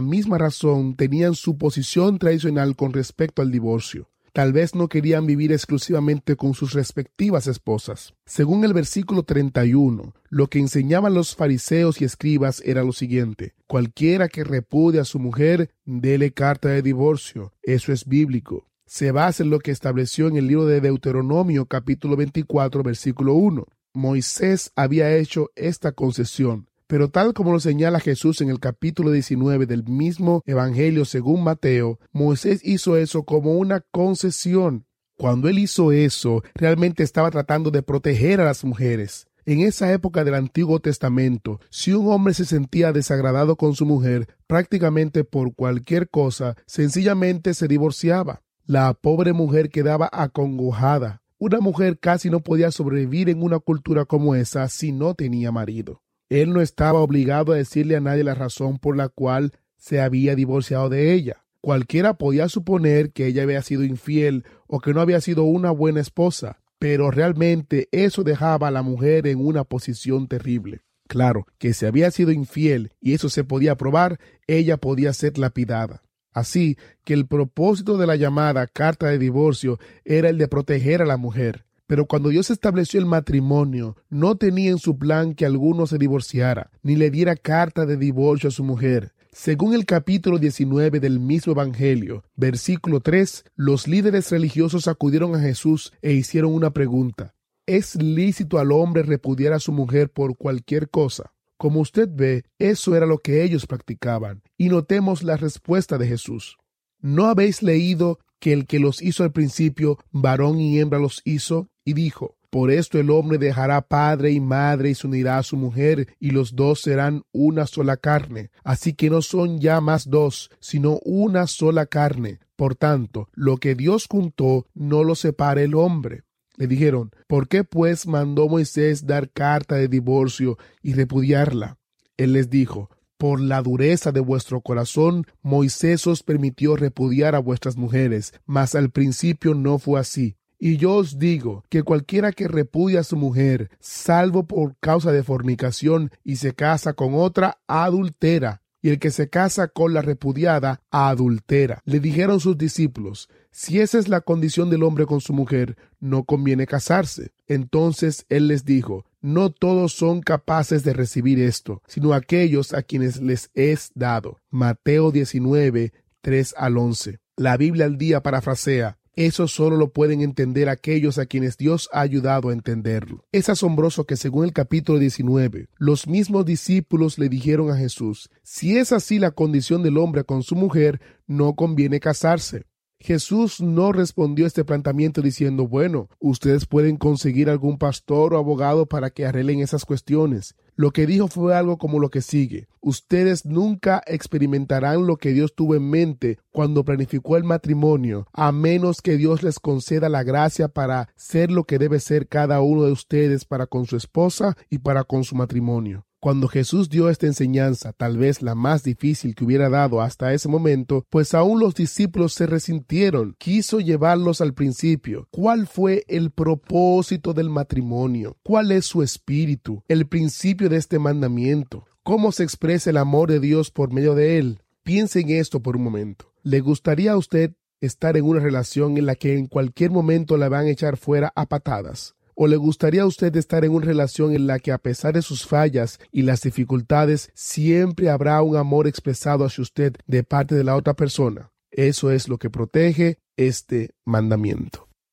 misma 0.00 0.38
razón 0.38 0.94
tenían 0.94 1.34
su 1.34 1.58
posición 1.58 2.20
tradicional 2.20 2.76
con 2.76 2.92
respecto 2.92 3.42
al 3.42 3.50
divorcio. 3.50 4.08
Tal 4.32 4.52
vez 4.52 4.76
no 4.76 4.86
querían 4.88 5.26
vivir 5.26 5.50
exclusivamente 5.50 6.36
con 6.36 6.54
sus 6.54 6.74
respectivas 6.74 7.48
esposas. 7.48 8.14
Según 8.24 8.64
el 8.64 8.72
versículo 8.72 9.24
31, 9.24 10.14
lo 10.28 10.46
que 10.46 10.60
enseñaban 10.60 11.12
los 11.12 11.34
fariseos 11.34 12.00
y 12.00 12.04
escribas 12.04 12.62
era 12.64 12.84
lo 12.84 12.92
siguiente. 12.92 13.54
Cualquiera 13.66 14.28
que 14.28 14.44
repudia 14.44 15.00
a 15.00 15.06
su 15.06 15.18
mujer, 15.18 15.72
dele 15.86 16.30
carta 16.30 16.68
de 16.68 16.82
divorcio. 16.82 17.52
Eso 17.64 17.92
es 17.92 18.06
bíblico. 18.06 18.68
Se 18.86 19.10
basa 19.10 19.42
en 19.42 19.50
lo 19.50 19.58
que 19.58 19.72
estableció 19.72 20.28
en 20.28 20.36
el 20.36 20.46
libro 20.46 20.66
de 20.66 20.80
Deuteronomio 20.80 21.66
capítulo 21.66 22.14
24 22.14 22.84
versículo 22.84 23.34
1. 23.34 23.66
Moisés 23.94 24.72
había 24.76 25.14
hecho 25.16 25.50
esta 25.56 25.92
concesión. 25.92 26.68
Pero 26.86 27.10
tal 27.10 27.34
como 27.34 27.52
lo 27.52 27.60
señala 27.60 28.00
Jesús 28.00 28.40
en 28.40 28.48
el 28.48 28.60
capítulo 28.60 29.10
19 29.10 29.66
del 29.66 29.84
mismo 29.84 30.42
Evangelio 30.46 31.04
según 31.04 31.44
Mateo, 31.44 31.98
Moisés 32.12 32.60
hizo 32.64 32.96
eso 32.96 33.24
como 33.24 33.52
una 33.52 33.80
concesión. 33.90 34.86
Cuando 35.18 35.48
él 35.48 35.58
hizo 35.58 35.92
eso, 35.92 36.42
realmente 36.54 37.02
estaba 37.02 37.30
tratando 37.30 37.70
de 37.70 37.82
proteger 37.82 38.40
a 38.40 38.44
las 38.44 38.64
mujeres. 38.64 39.26
En 39.44 39.60
esa 39.60 39.92
época 39.92 40.24
del 40.24 40.34
Antiguo 40.34 40.78
Testamento, 40.78 41.60
si 41.70 41.92
un 41.92 42.12
hombre 42.12 42.34
se 42.34 42.44
sentía 42.44 42.92
desagradado 42.92 43.56
con 43.56 43.74
su 43.74 43.84
mujer, 43.84 44.28
prácticamente 44.46 45.24
por 45.24 45.54
cualquier 45.54 46.08
cosa, 46.08 46.54
sencillamente 46.66 47.54
se 47.54 47.66
divorciaba. 47.66 48.42
La 48.64 48.92
pobre 48.94 49.32
mujer 49.32 49.70
quedaba 49.70 50.08
acongojada. 50.12 51.22
Una 51.40 51.60
mujer 51.60 52.00
casi 52.00 52.30
no 52.30 52.40
podía 52.40 52.72
sobrevivir 52.72 53.28
en 53.28 53.44
una 53.44 53.60
cultura 53.60 54.04
como 54.04 54.34
esa 54.34 54.68
si 54.68 54.90
no 54.90 55.14
tenía 55.14 55.52
marido. 55.52 56.02
Él 56.28 56.52
no 56.52 56.60
estaba 56.60 56.98
obligado 56.98 57.52
a 57.52 57.56
decirle 57.56 57.94
a 57.94 58.00
nadie 58.00 58.24
la 58.24 58.34
razón 58.34 58.78
por 58.78 58.96
la 58.96 59.08
cual 59.08 59.52
se 59.76 60.00
había 60.00 60.34
divorciado 60.34 60.88
de 60.88 61.12
ella. 61.12 61.44
Cualquiera 61.60 62.14
podía 62.14 62.48
suponer 62.48 63.12
que 63.12 63.26
ella 63.26 63.44
había 63.44 63.62
sido 63.62 63.84
infiel 63.84 64.44
o 64.66 64.80
que 64.80 64.92
no 64.92 65.00
había 65.00 65.20
sido 65.20 65.44
una 65.44 65.70
buena 65.70 66.00
esposa, 66.00 66.60
pero 66.80 67.12
realmente 67.12 67.88
eso 67.92 68.24
dejaba 68.24 68.68
a 68.68 68.72
la 68.72 68.82
mujer 68.82 69.28
en 69.28 69.38
una 69.38 69.62
posición 69.62 70.26
terrible. 70.26 70.80
Claro, 71.06 71.46
que 71.58 71.72
si 71.72 71.86
había 71.86 72.10
sido 72.10 72.32
infiel 72.32 72.90
y 73.00 73.14
eso 73.14 73.28
se 73.28 73.44
podía 73.44 73.76
probar, 73.76 74.18
ella 74.48 74.76
podía 74.76 75.12
ser 75.12 75.38
lapidada. 75.38 76.02
Así 76.38 76.78
que 77.04 77.14
el 77.14 77.26
propósito 77.26 77.96
de 77.96 78.06
la 78.06 78.14
llamada 78.14 78.68
carta 78.68 79.08
de 79.08 79.18
divorcio 79.18 79.80
era 80.04 80.28
el 80.28 80.38
de 80.38 80.46
proteger 80.46 81.02
a 81.02 81.06
la 81.06 81.16
mujer. 81.16 81.64
Pero 81.88 82.06
cuando 82.06 82.28
Dios 82.28 82.50
estableció 82.50 83.00
el 83.00 83.06
matrimonio, 83.06 83.96
no 84.08 84.36
tenía 84.36 84.70
en 84.70 84.78
su 84.78 84.98
plan 84.98 85.34
que 85.34 85.46
alguno 85.46 85.86
se 85.86 85.98
divorciara, 85.98 86.70
ni 86.82 86.94
le 86.94 87.10
diera 87.10 87.34
carta 87.34 87.86
de 87.86 87.96
divorcio 87.96 88.50
a 88.50 88.52
su 88.52 88.62
mujer. 88.62 89.14
Según 89.32 89.74
el 89.74 89.84
capítulo 89.84 90.38
19 90.38 91.00
del 91.00 91.18
mismo 91.18 91.54
Evangelio, 91.54 92.22
versículo 92.36 93.00
3, 93.00 93.44
los 93.56 93.88
líderes 93.88 94.30
religiosos 94.30 94.86
acudieron 94.86 95.34
a 95.34 95.40
Jesús 95.40 95.92
e 96.02 96.12
hicieron 96.12 96.54
una 96.54 96.70
pregunta. 96.70 97.34
¿Es 97.66 97.96
lícito 97.96 98.58
al 98.58 98.70
hombre 98.70 99.02
repudiar 99.02 99.54
a 99.54 99.58
su 99.58 99.72
mujer 99.72 100.10
por 100.10 100.36
cualquier 100.36 100.88
cosa? 100.88 101.32
Como 101.58 101.80
usted 101.80 102.08
ve, 102.10 102.44
eso 102.58 102.96
era 102.96 103.04
lo 103.04 103.18
que 103.18 103.42
ellos 103.42 103.66
practicaban. 103.66 104.42
Y 104.56 104.68
notemos 104.68 105.22
la 105.22 105.36
respuesta 105.36 105.98
de 105.98 106.06
Jesús. 106.06 106.56
¿No 107.00 107.26
habéis 107.26 107.62
leído 107.62 108.20
que 108.38 108.52
el 108.52 108.66
que 108.66 108.78
los 108.78 109.02
hizo 109.02 109.24
al 109.24 109.32
principio, 109.32 109.98
varón 110.12 110.60
y 110.60 110.78
hembra 110.78 110.98
los 111.00 111.20
hizo? 111.24 111.68
y 111.84 111.94
dijo, 111.94 112.36
Por 112.50 112.70
esto 112.70 112.98
el 112.98 113.10
hombre 113.10 113.38
dejará 113.38 113.80
padre 113.80 114.30
y 114.30 114.40
madre 114.40 114.90
y 114.90 114.94
se 114.94 115.06
unirá 115.06 115.38
a 115.38 115.42
su 115.42 115.56
mujer, 115.56 116.14
y 116.20 116.30
los 116.30 116.54
dos 116.54 116.82
serán 116.82 117.22
una 117.32 117.66
sola 117.66 117.96
carne. 117.96 118.50
Así 118.62 118.92
que 118.92 119.10
no 119.10 119.22
son 119.22 119.58
ya 119.58 119.80
más 119.80 120.08
dos, 120.08 120.50
sino 120.60 121.00
una 121.04 121.46
sola 121.46 121.86
carne. 121.86 122.40
Por 122.56 122.74
tanto, 122.74 123.30
lo 123.32 123.56
que 123.56 123.74
Dios 123.74 124.06
juntó, 124.08 124.66
no 124.74 125.02
lo 125.02 125.14
separe 125.14 125.64
el 125.64 125.74
hombre. 125.74 126.24
Le 126.58 126.66
dijeron, 126.66 127.12
¿por 127.28 127.46
qué 127.46 127.62
pues 127.62 128.08
mandó 128.08 128.48
Moisés 128.48 129.06
dar 129.06 129.30
carta 129.30 129.76
de 129.76 129.86
divorcio 129.86 130.58
y 130.82 130.92
repudiarla? 130.92 131.78
Él 132.16 132.32
les 132.32 132.50
dijo, 132.50 132.90
por 133.16 133.40
la 133.40 133.62
dureza 133.62 134.10
de 134.10 134.18
vuestro 134.18 134.60
corazón, 134.60 135.24
Moisés 135.40 136.04
os 136.08 136.24
permitió 136.24 136.74
repudiar 136.74 137.36
a 137.36 137.38
vuestras 137.38 137.76
mujeres, 137.76 138.34
mas 138.44 138.74
al 138.74 138.90
principio 138.90 139.54
no 139.54 139.78
fue 139.78 140.00
así. 140.00 140.36
Y 140.58 140.78
yo 140.78 140.96
os 140.96 141.20
digo 141.20 141.62
que 141.68 141.84
cualquiera 141.84 142.32
que 142.32 142.48
repudia 142.48 143.00
a 143.00 143.04
su 143.04 143.16
mujer, 143.16 143.70
salvo 143.78 144.48
por 144.48 144.76
causa 144.80 145.12
de 145.12 145.22
fornicación, 145.22 146.10
y 146.24 146.36
se 146.36 146.54
casa 146.54 146.94
con 146.94 147.14
otra, 147.14 147.60
adultera. 147.68 148.62
Y 148.80 148.90
el 148.90 148.98
que 148.98 149.10
se 149.10 149.28
casa 149.28 149.68
con 149.68 149.92
la 149.92 150.02
repudiada, 150.02 150.82
adultera. 150.90 151.82
Le 151.84 152.00
dijeron 152.00 152.40
sus 152.40 152.56
discípulos, 152.56 153.28
si 153.50 153.80
esa 153.80 153.98
es 153.98 154.08
la 154.08 154.20
condición 154.20 154.70
del 154.70 154.84
hombre 154.84 155.04
con 155.06 155.20
su 155.20 155.32
mujer, 155.32 155.76
no 155.98 156.24
conviene 156.24 156.66
casarse. 156.66 157.32
Entonces 157.48 158.24
él 158.28 158.46
les 158.48 158.64
dijo, 158.64 159.04
no 159.20 159.50
todos 159.50 159.92
son 159.92 160.20
capaces 160.20 160.84
de 160.84 160.92
recibir 160.92 161.40
esto, 161.40 161.82
sino 161.86 162.12
aquellos 162.12 162.72
a 162.72 162.82
quienes 162.82 163.20
les 163.20 163.50
es 163.54 163.90
dado. 163.94 164.38
Mateo 164.50 165.10
19, 165.10 165.92
3 166.20 166.54
al 166.56 166.78
11. 166.78 167.18
La 167.36 167.56
Biblia 167.56 167.86
al 167.86 167.98
día 167.98 168.22
parafrasea, 168.22 168.98
eso 169.26 169.48
solo 169.48 169.76
lo 169.76 169.92
pueden 169.92 170.20
entender 170.20 170.68
aquellos 170.68 171.18
a 171.18 171.26
quienes 171.26 171.56
Dios 171.56 171.88
ha 171.92 172.02
ayudado 172.02 172.50
a 172.50 172.52
entenderlo. 172.52 173.24
Es 173.32 173.48
asombroso 173.48 174.04
que 174.04 174.16
según 174.16 174.44
el 174.44 174.52
capítulo 174.52 175.00
19, 175.00 175.68
los 175.76 176.06
mismos 176.06 176.44
discípulos 176.44 177.18
le 177.18 177.28
dijeron 177.28 177.68
a 177.70 177.76
Jesús, 177.76 178.30
si 178.44 178.78
es 178.78 178.92
así 178.92 179.18
la 179.18 179.32
condición 179.32 179.82
del 179.82 179.98
hombre 179.98 180.22
con 180.22 180.44
su 180.44 180.54
mujer, 180.54 181.00
no 181.26 181.54
conviene 181.54 181.98
casarse. 181.98 182.66
Jesús 183.00 183.60
no 183.60 183.92
respondió 183.92 184.44
a 184.44 184.48
este 184.48 184.64
planteamiento 184.64 185.22
diciendo, 185.22 185.68
bueno, 185.68 186.08
ustedes 186.18 186.66
pueden 186.66 186.96
conseguir 186.96 187.48
algún 187.48 187.78
pastor 187.78 188.34
o 188.34 188.38
abogado 188.38 188.86
para 188.86 189.10
que 189.10 189.24
arreglen 189.24 189.60
esas 189.60 189.84
cuestiones. 189.84 190.56
Lo 190.74 190.90
que 190.90 191.06
dijo 191.06 191.28
fue 191.28 191.54
algo 191.54 191.78
como 191.78 192.00
lo 192.00 192.10
que 192.10 192.22
sigue. 192.22 192.68
Ustedes 192.80 193.44
nunca 193.44 194.02
experimentarán 194.06 195.06
lo 195.06 195.16
que 195.16 195.32
Dios 195.32 195.54
tuvo 195.54 195.76
en 195.76 195.88
mente 195.88 196.38
cuando 196.50 196.84
planificó 196.84 197.36
el 197.36 197.44
matrimonio, 197.44 198.26
a 198.32 198.50
menos 198.50 199.00
que 199.00 199.16
Dios 199.16 199.42
les 199.42 199.60
conceda 199.60 200.08
la 200.08 200.24
gracia 200.24 200.68
para 200.68 201.08
ser 201.16 201.50
lo 201.52 201.64
que 201.64 201.78
debe 201.78 202.00
ser 202.00 202.26
cada 202.26 202.60
uno 202.60 202.84
de 202.84 202.92
ustedes 202.92 203.44
para 203.44 203.66
con 203.66 203.86
su 203.86 203.96
esposa 203.96 204.56
y 204.70 204.78
para 204.78 205.04
con 205.04 205.22
su 205.22 205.36
matrimonio. 205.36 206.07
Cuando 206.20 206.48
Jesús 206.48 206.88
dio 206.88 207.10
esta 207.10 207.26
enseñanza, 207.26 207.92
tal 207.92 208.18
vez 208.18 208.42
la 208.42 208.56
más 208.56 208.82
difícil 208.82 209.36
que 209.36 209.44
hubiera 209.44 209.68
dado 209.68 210.00
hasta 210.02 210.34
ese 210.34 210.48
momento, 210.48 211.06
pues 211.10 211.32
aún 211.32 211.60
los 211.60 211.76
discípulos 211.76 212.32
se 212.32 212.46
resintieron, 212.46 213.36
quiso 213.38 213.78
llevarlos 213.78 214.40
al 214.40 214.52
principio. 214.52 215.28
¿Cuál 215.30 215.68
fue 215.68 216.04
el 216.08 216.32
propósito 216.32 217.34
del 217.34 217.50
matrimonio? 217.50 218.36
¿Cuál 218.42 218.72
es 218.72 218.86
su 218.86 219.04
espíritu? 219.04 219.84
El 219.86 220.08
principio 220.08 220.68
de 220.68 220.78
este 220.78 220.98
mandamiento. 220.98 221.86
¿Cómo 222.02 222.32
se 222.32 222.42
expresa 222.42 222.90
el 222.90 222.96
amor 222.96 223.30
de 223.30 223.38
Dios 223.38 223.70
por 223.70 223.92
medio 223.92 224.16
de 224.16 224.38
él? 224.38 224.62
Piense 224.82 225.20
en 225.20 225.30
esto 225.30 225.62
por 225.62 225.76
un 225.76 225.84
momento. 225.84 226.32
¿Le 226.42 226.58
gustaría 226.58 227.12
a 227.12 227.16
usted 227.16 227.52
estar 227.80 228.16
en 228.16 228.24
una 228.24 228.40
relación 228.40 228.98
en 228.98 229.06
la 229.06 229.14
que 229.14 229.38
en 229.38 229.46
cualquier 229.46 229.92
momento 229.92 230.36
la 230.36 230.48
van 230.48 230.66
a 230.66 230.70
echar 230.70 230.96
fuera 230.96 231.32
a 231.36 231.46
patadas? 231.46 232.16
¿O 232.40 232.46
le 232.46 232.56
gustaría 232.56 233.02
a 233.02 233.06
usted 233.06 233.34
estar 233.34 233.64
en 233.64 233.72
una 233.72 233.86
relación 233.86 234.32
en 234.32 234.46
la 234.46 234.60
que 234.60 234.70
a 234.70 234.78
pesar 234.78 235.14
de 235.14 235.22
sus 235.22 235.44
fallas 235.44 235.98
y 236.12 236.22
las 236.22 236.40
dificultades, 236.42 237.32
siempre 237.34 238.10
habrá 238.10 238.40
un 238.42 238.56
amor 238.56 238.86
expresado 238.86 239.44
hacia 239.44 239.62
usted 239.62 239.96
de 240.06 240.22
parte 240.22 240.54
de 240.54 240.62
la 240.62 240.76
otra 240.76 240.94
persona? 240.94 241.50
Eso 241.72 242.12
es 242.12 242.28
lo 242.28 242.38
que 242.38 242.48
protege 242.48 243.18
este 243.36 243.90
mandamiento. 244.04 244.87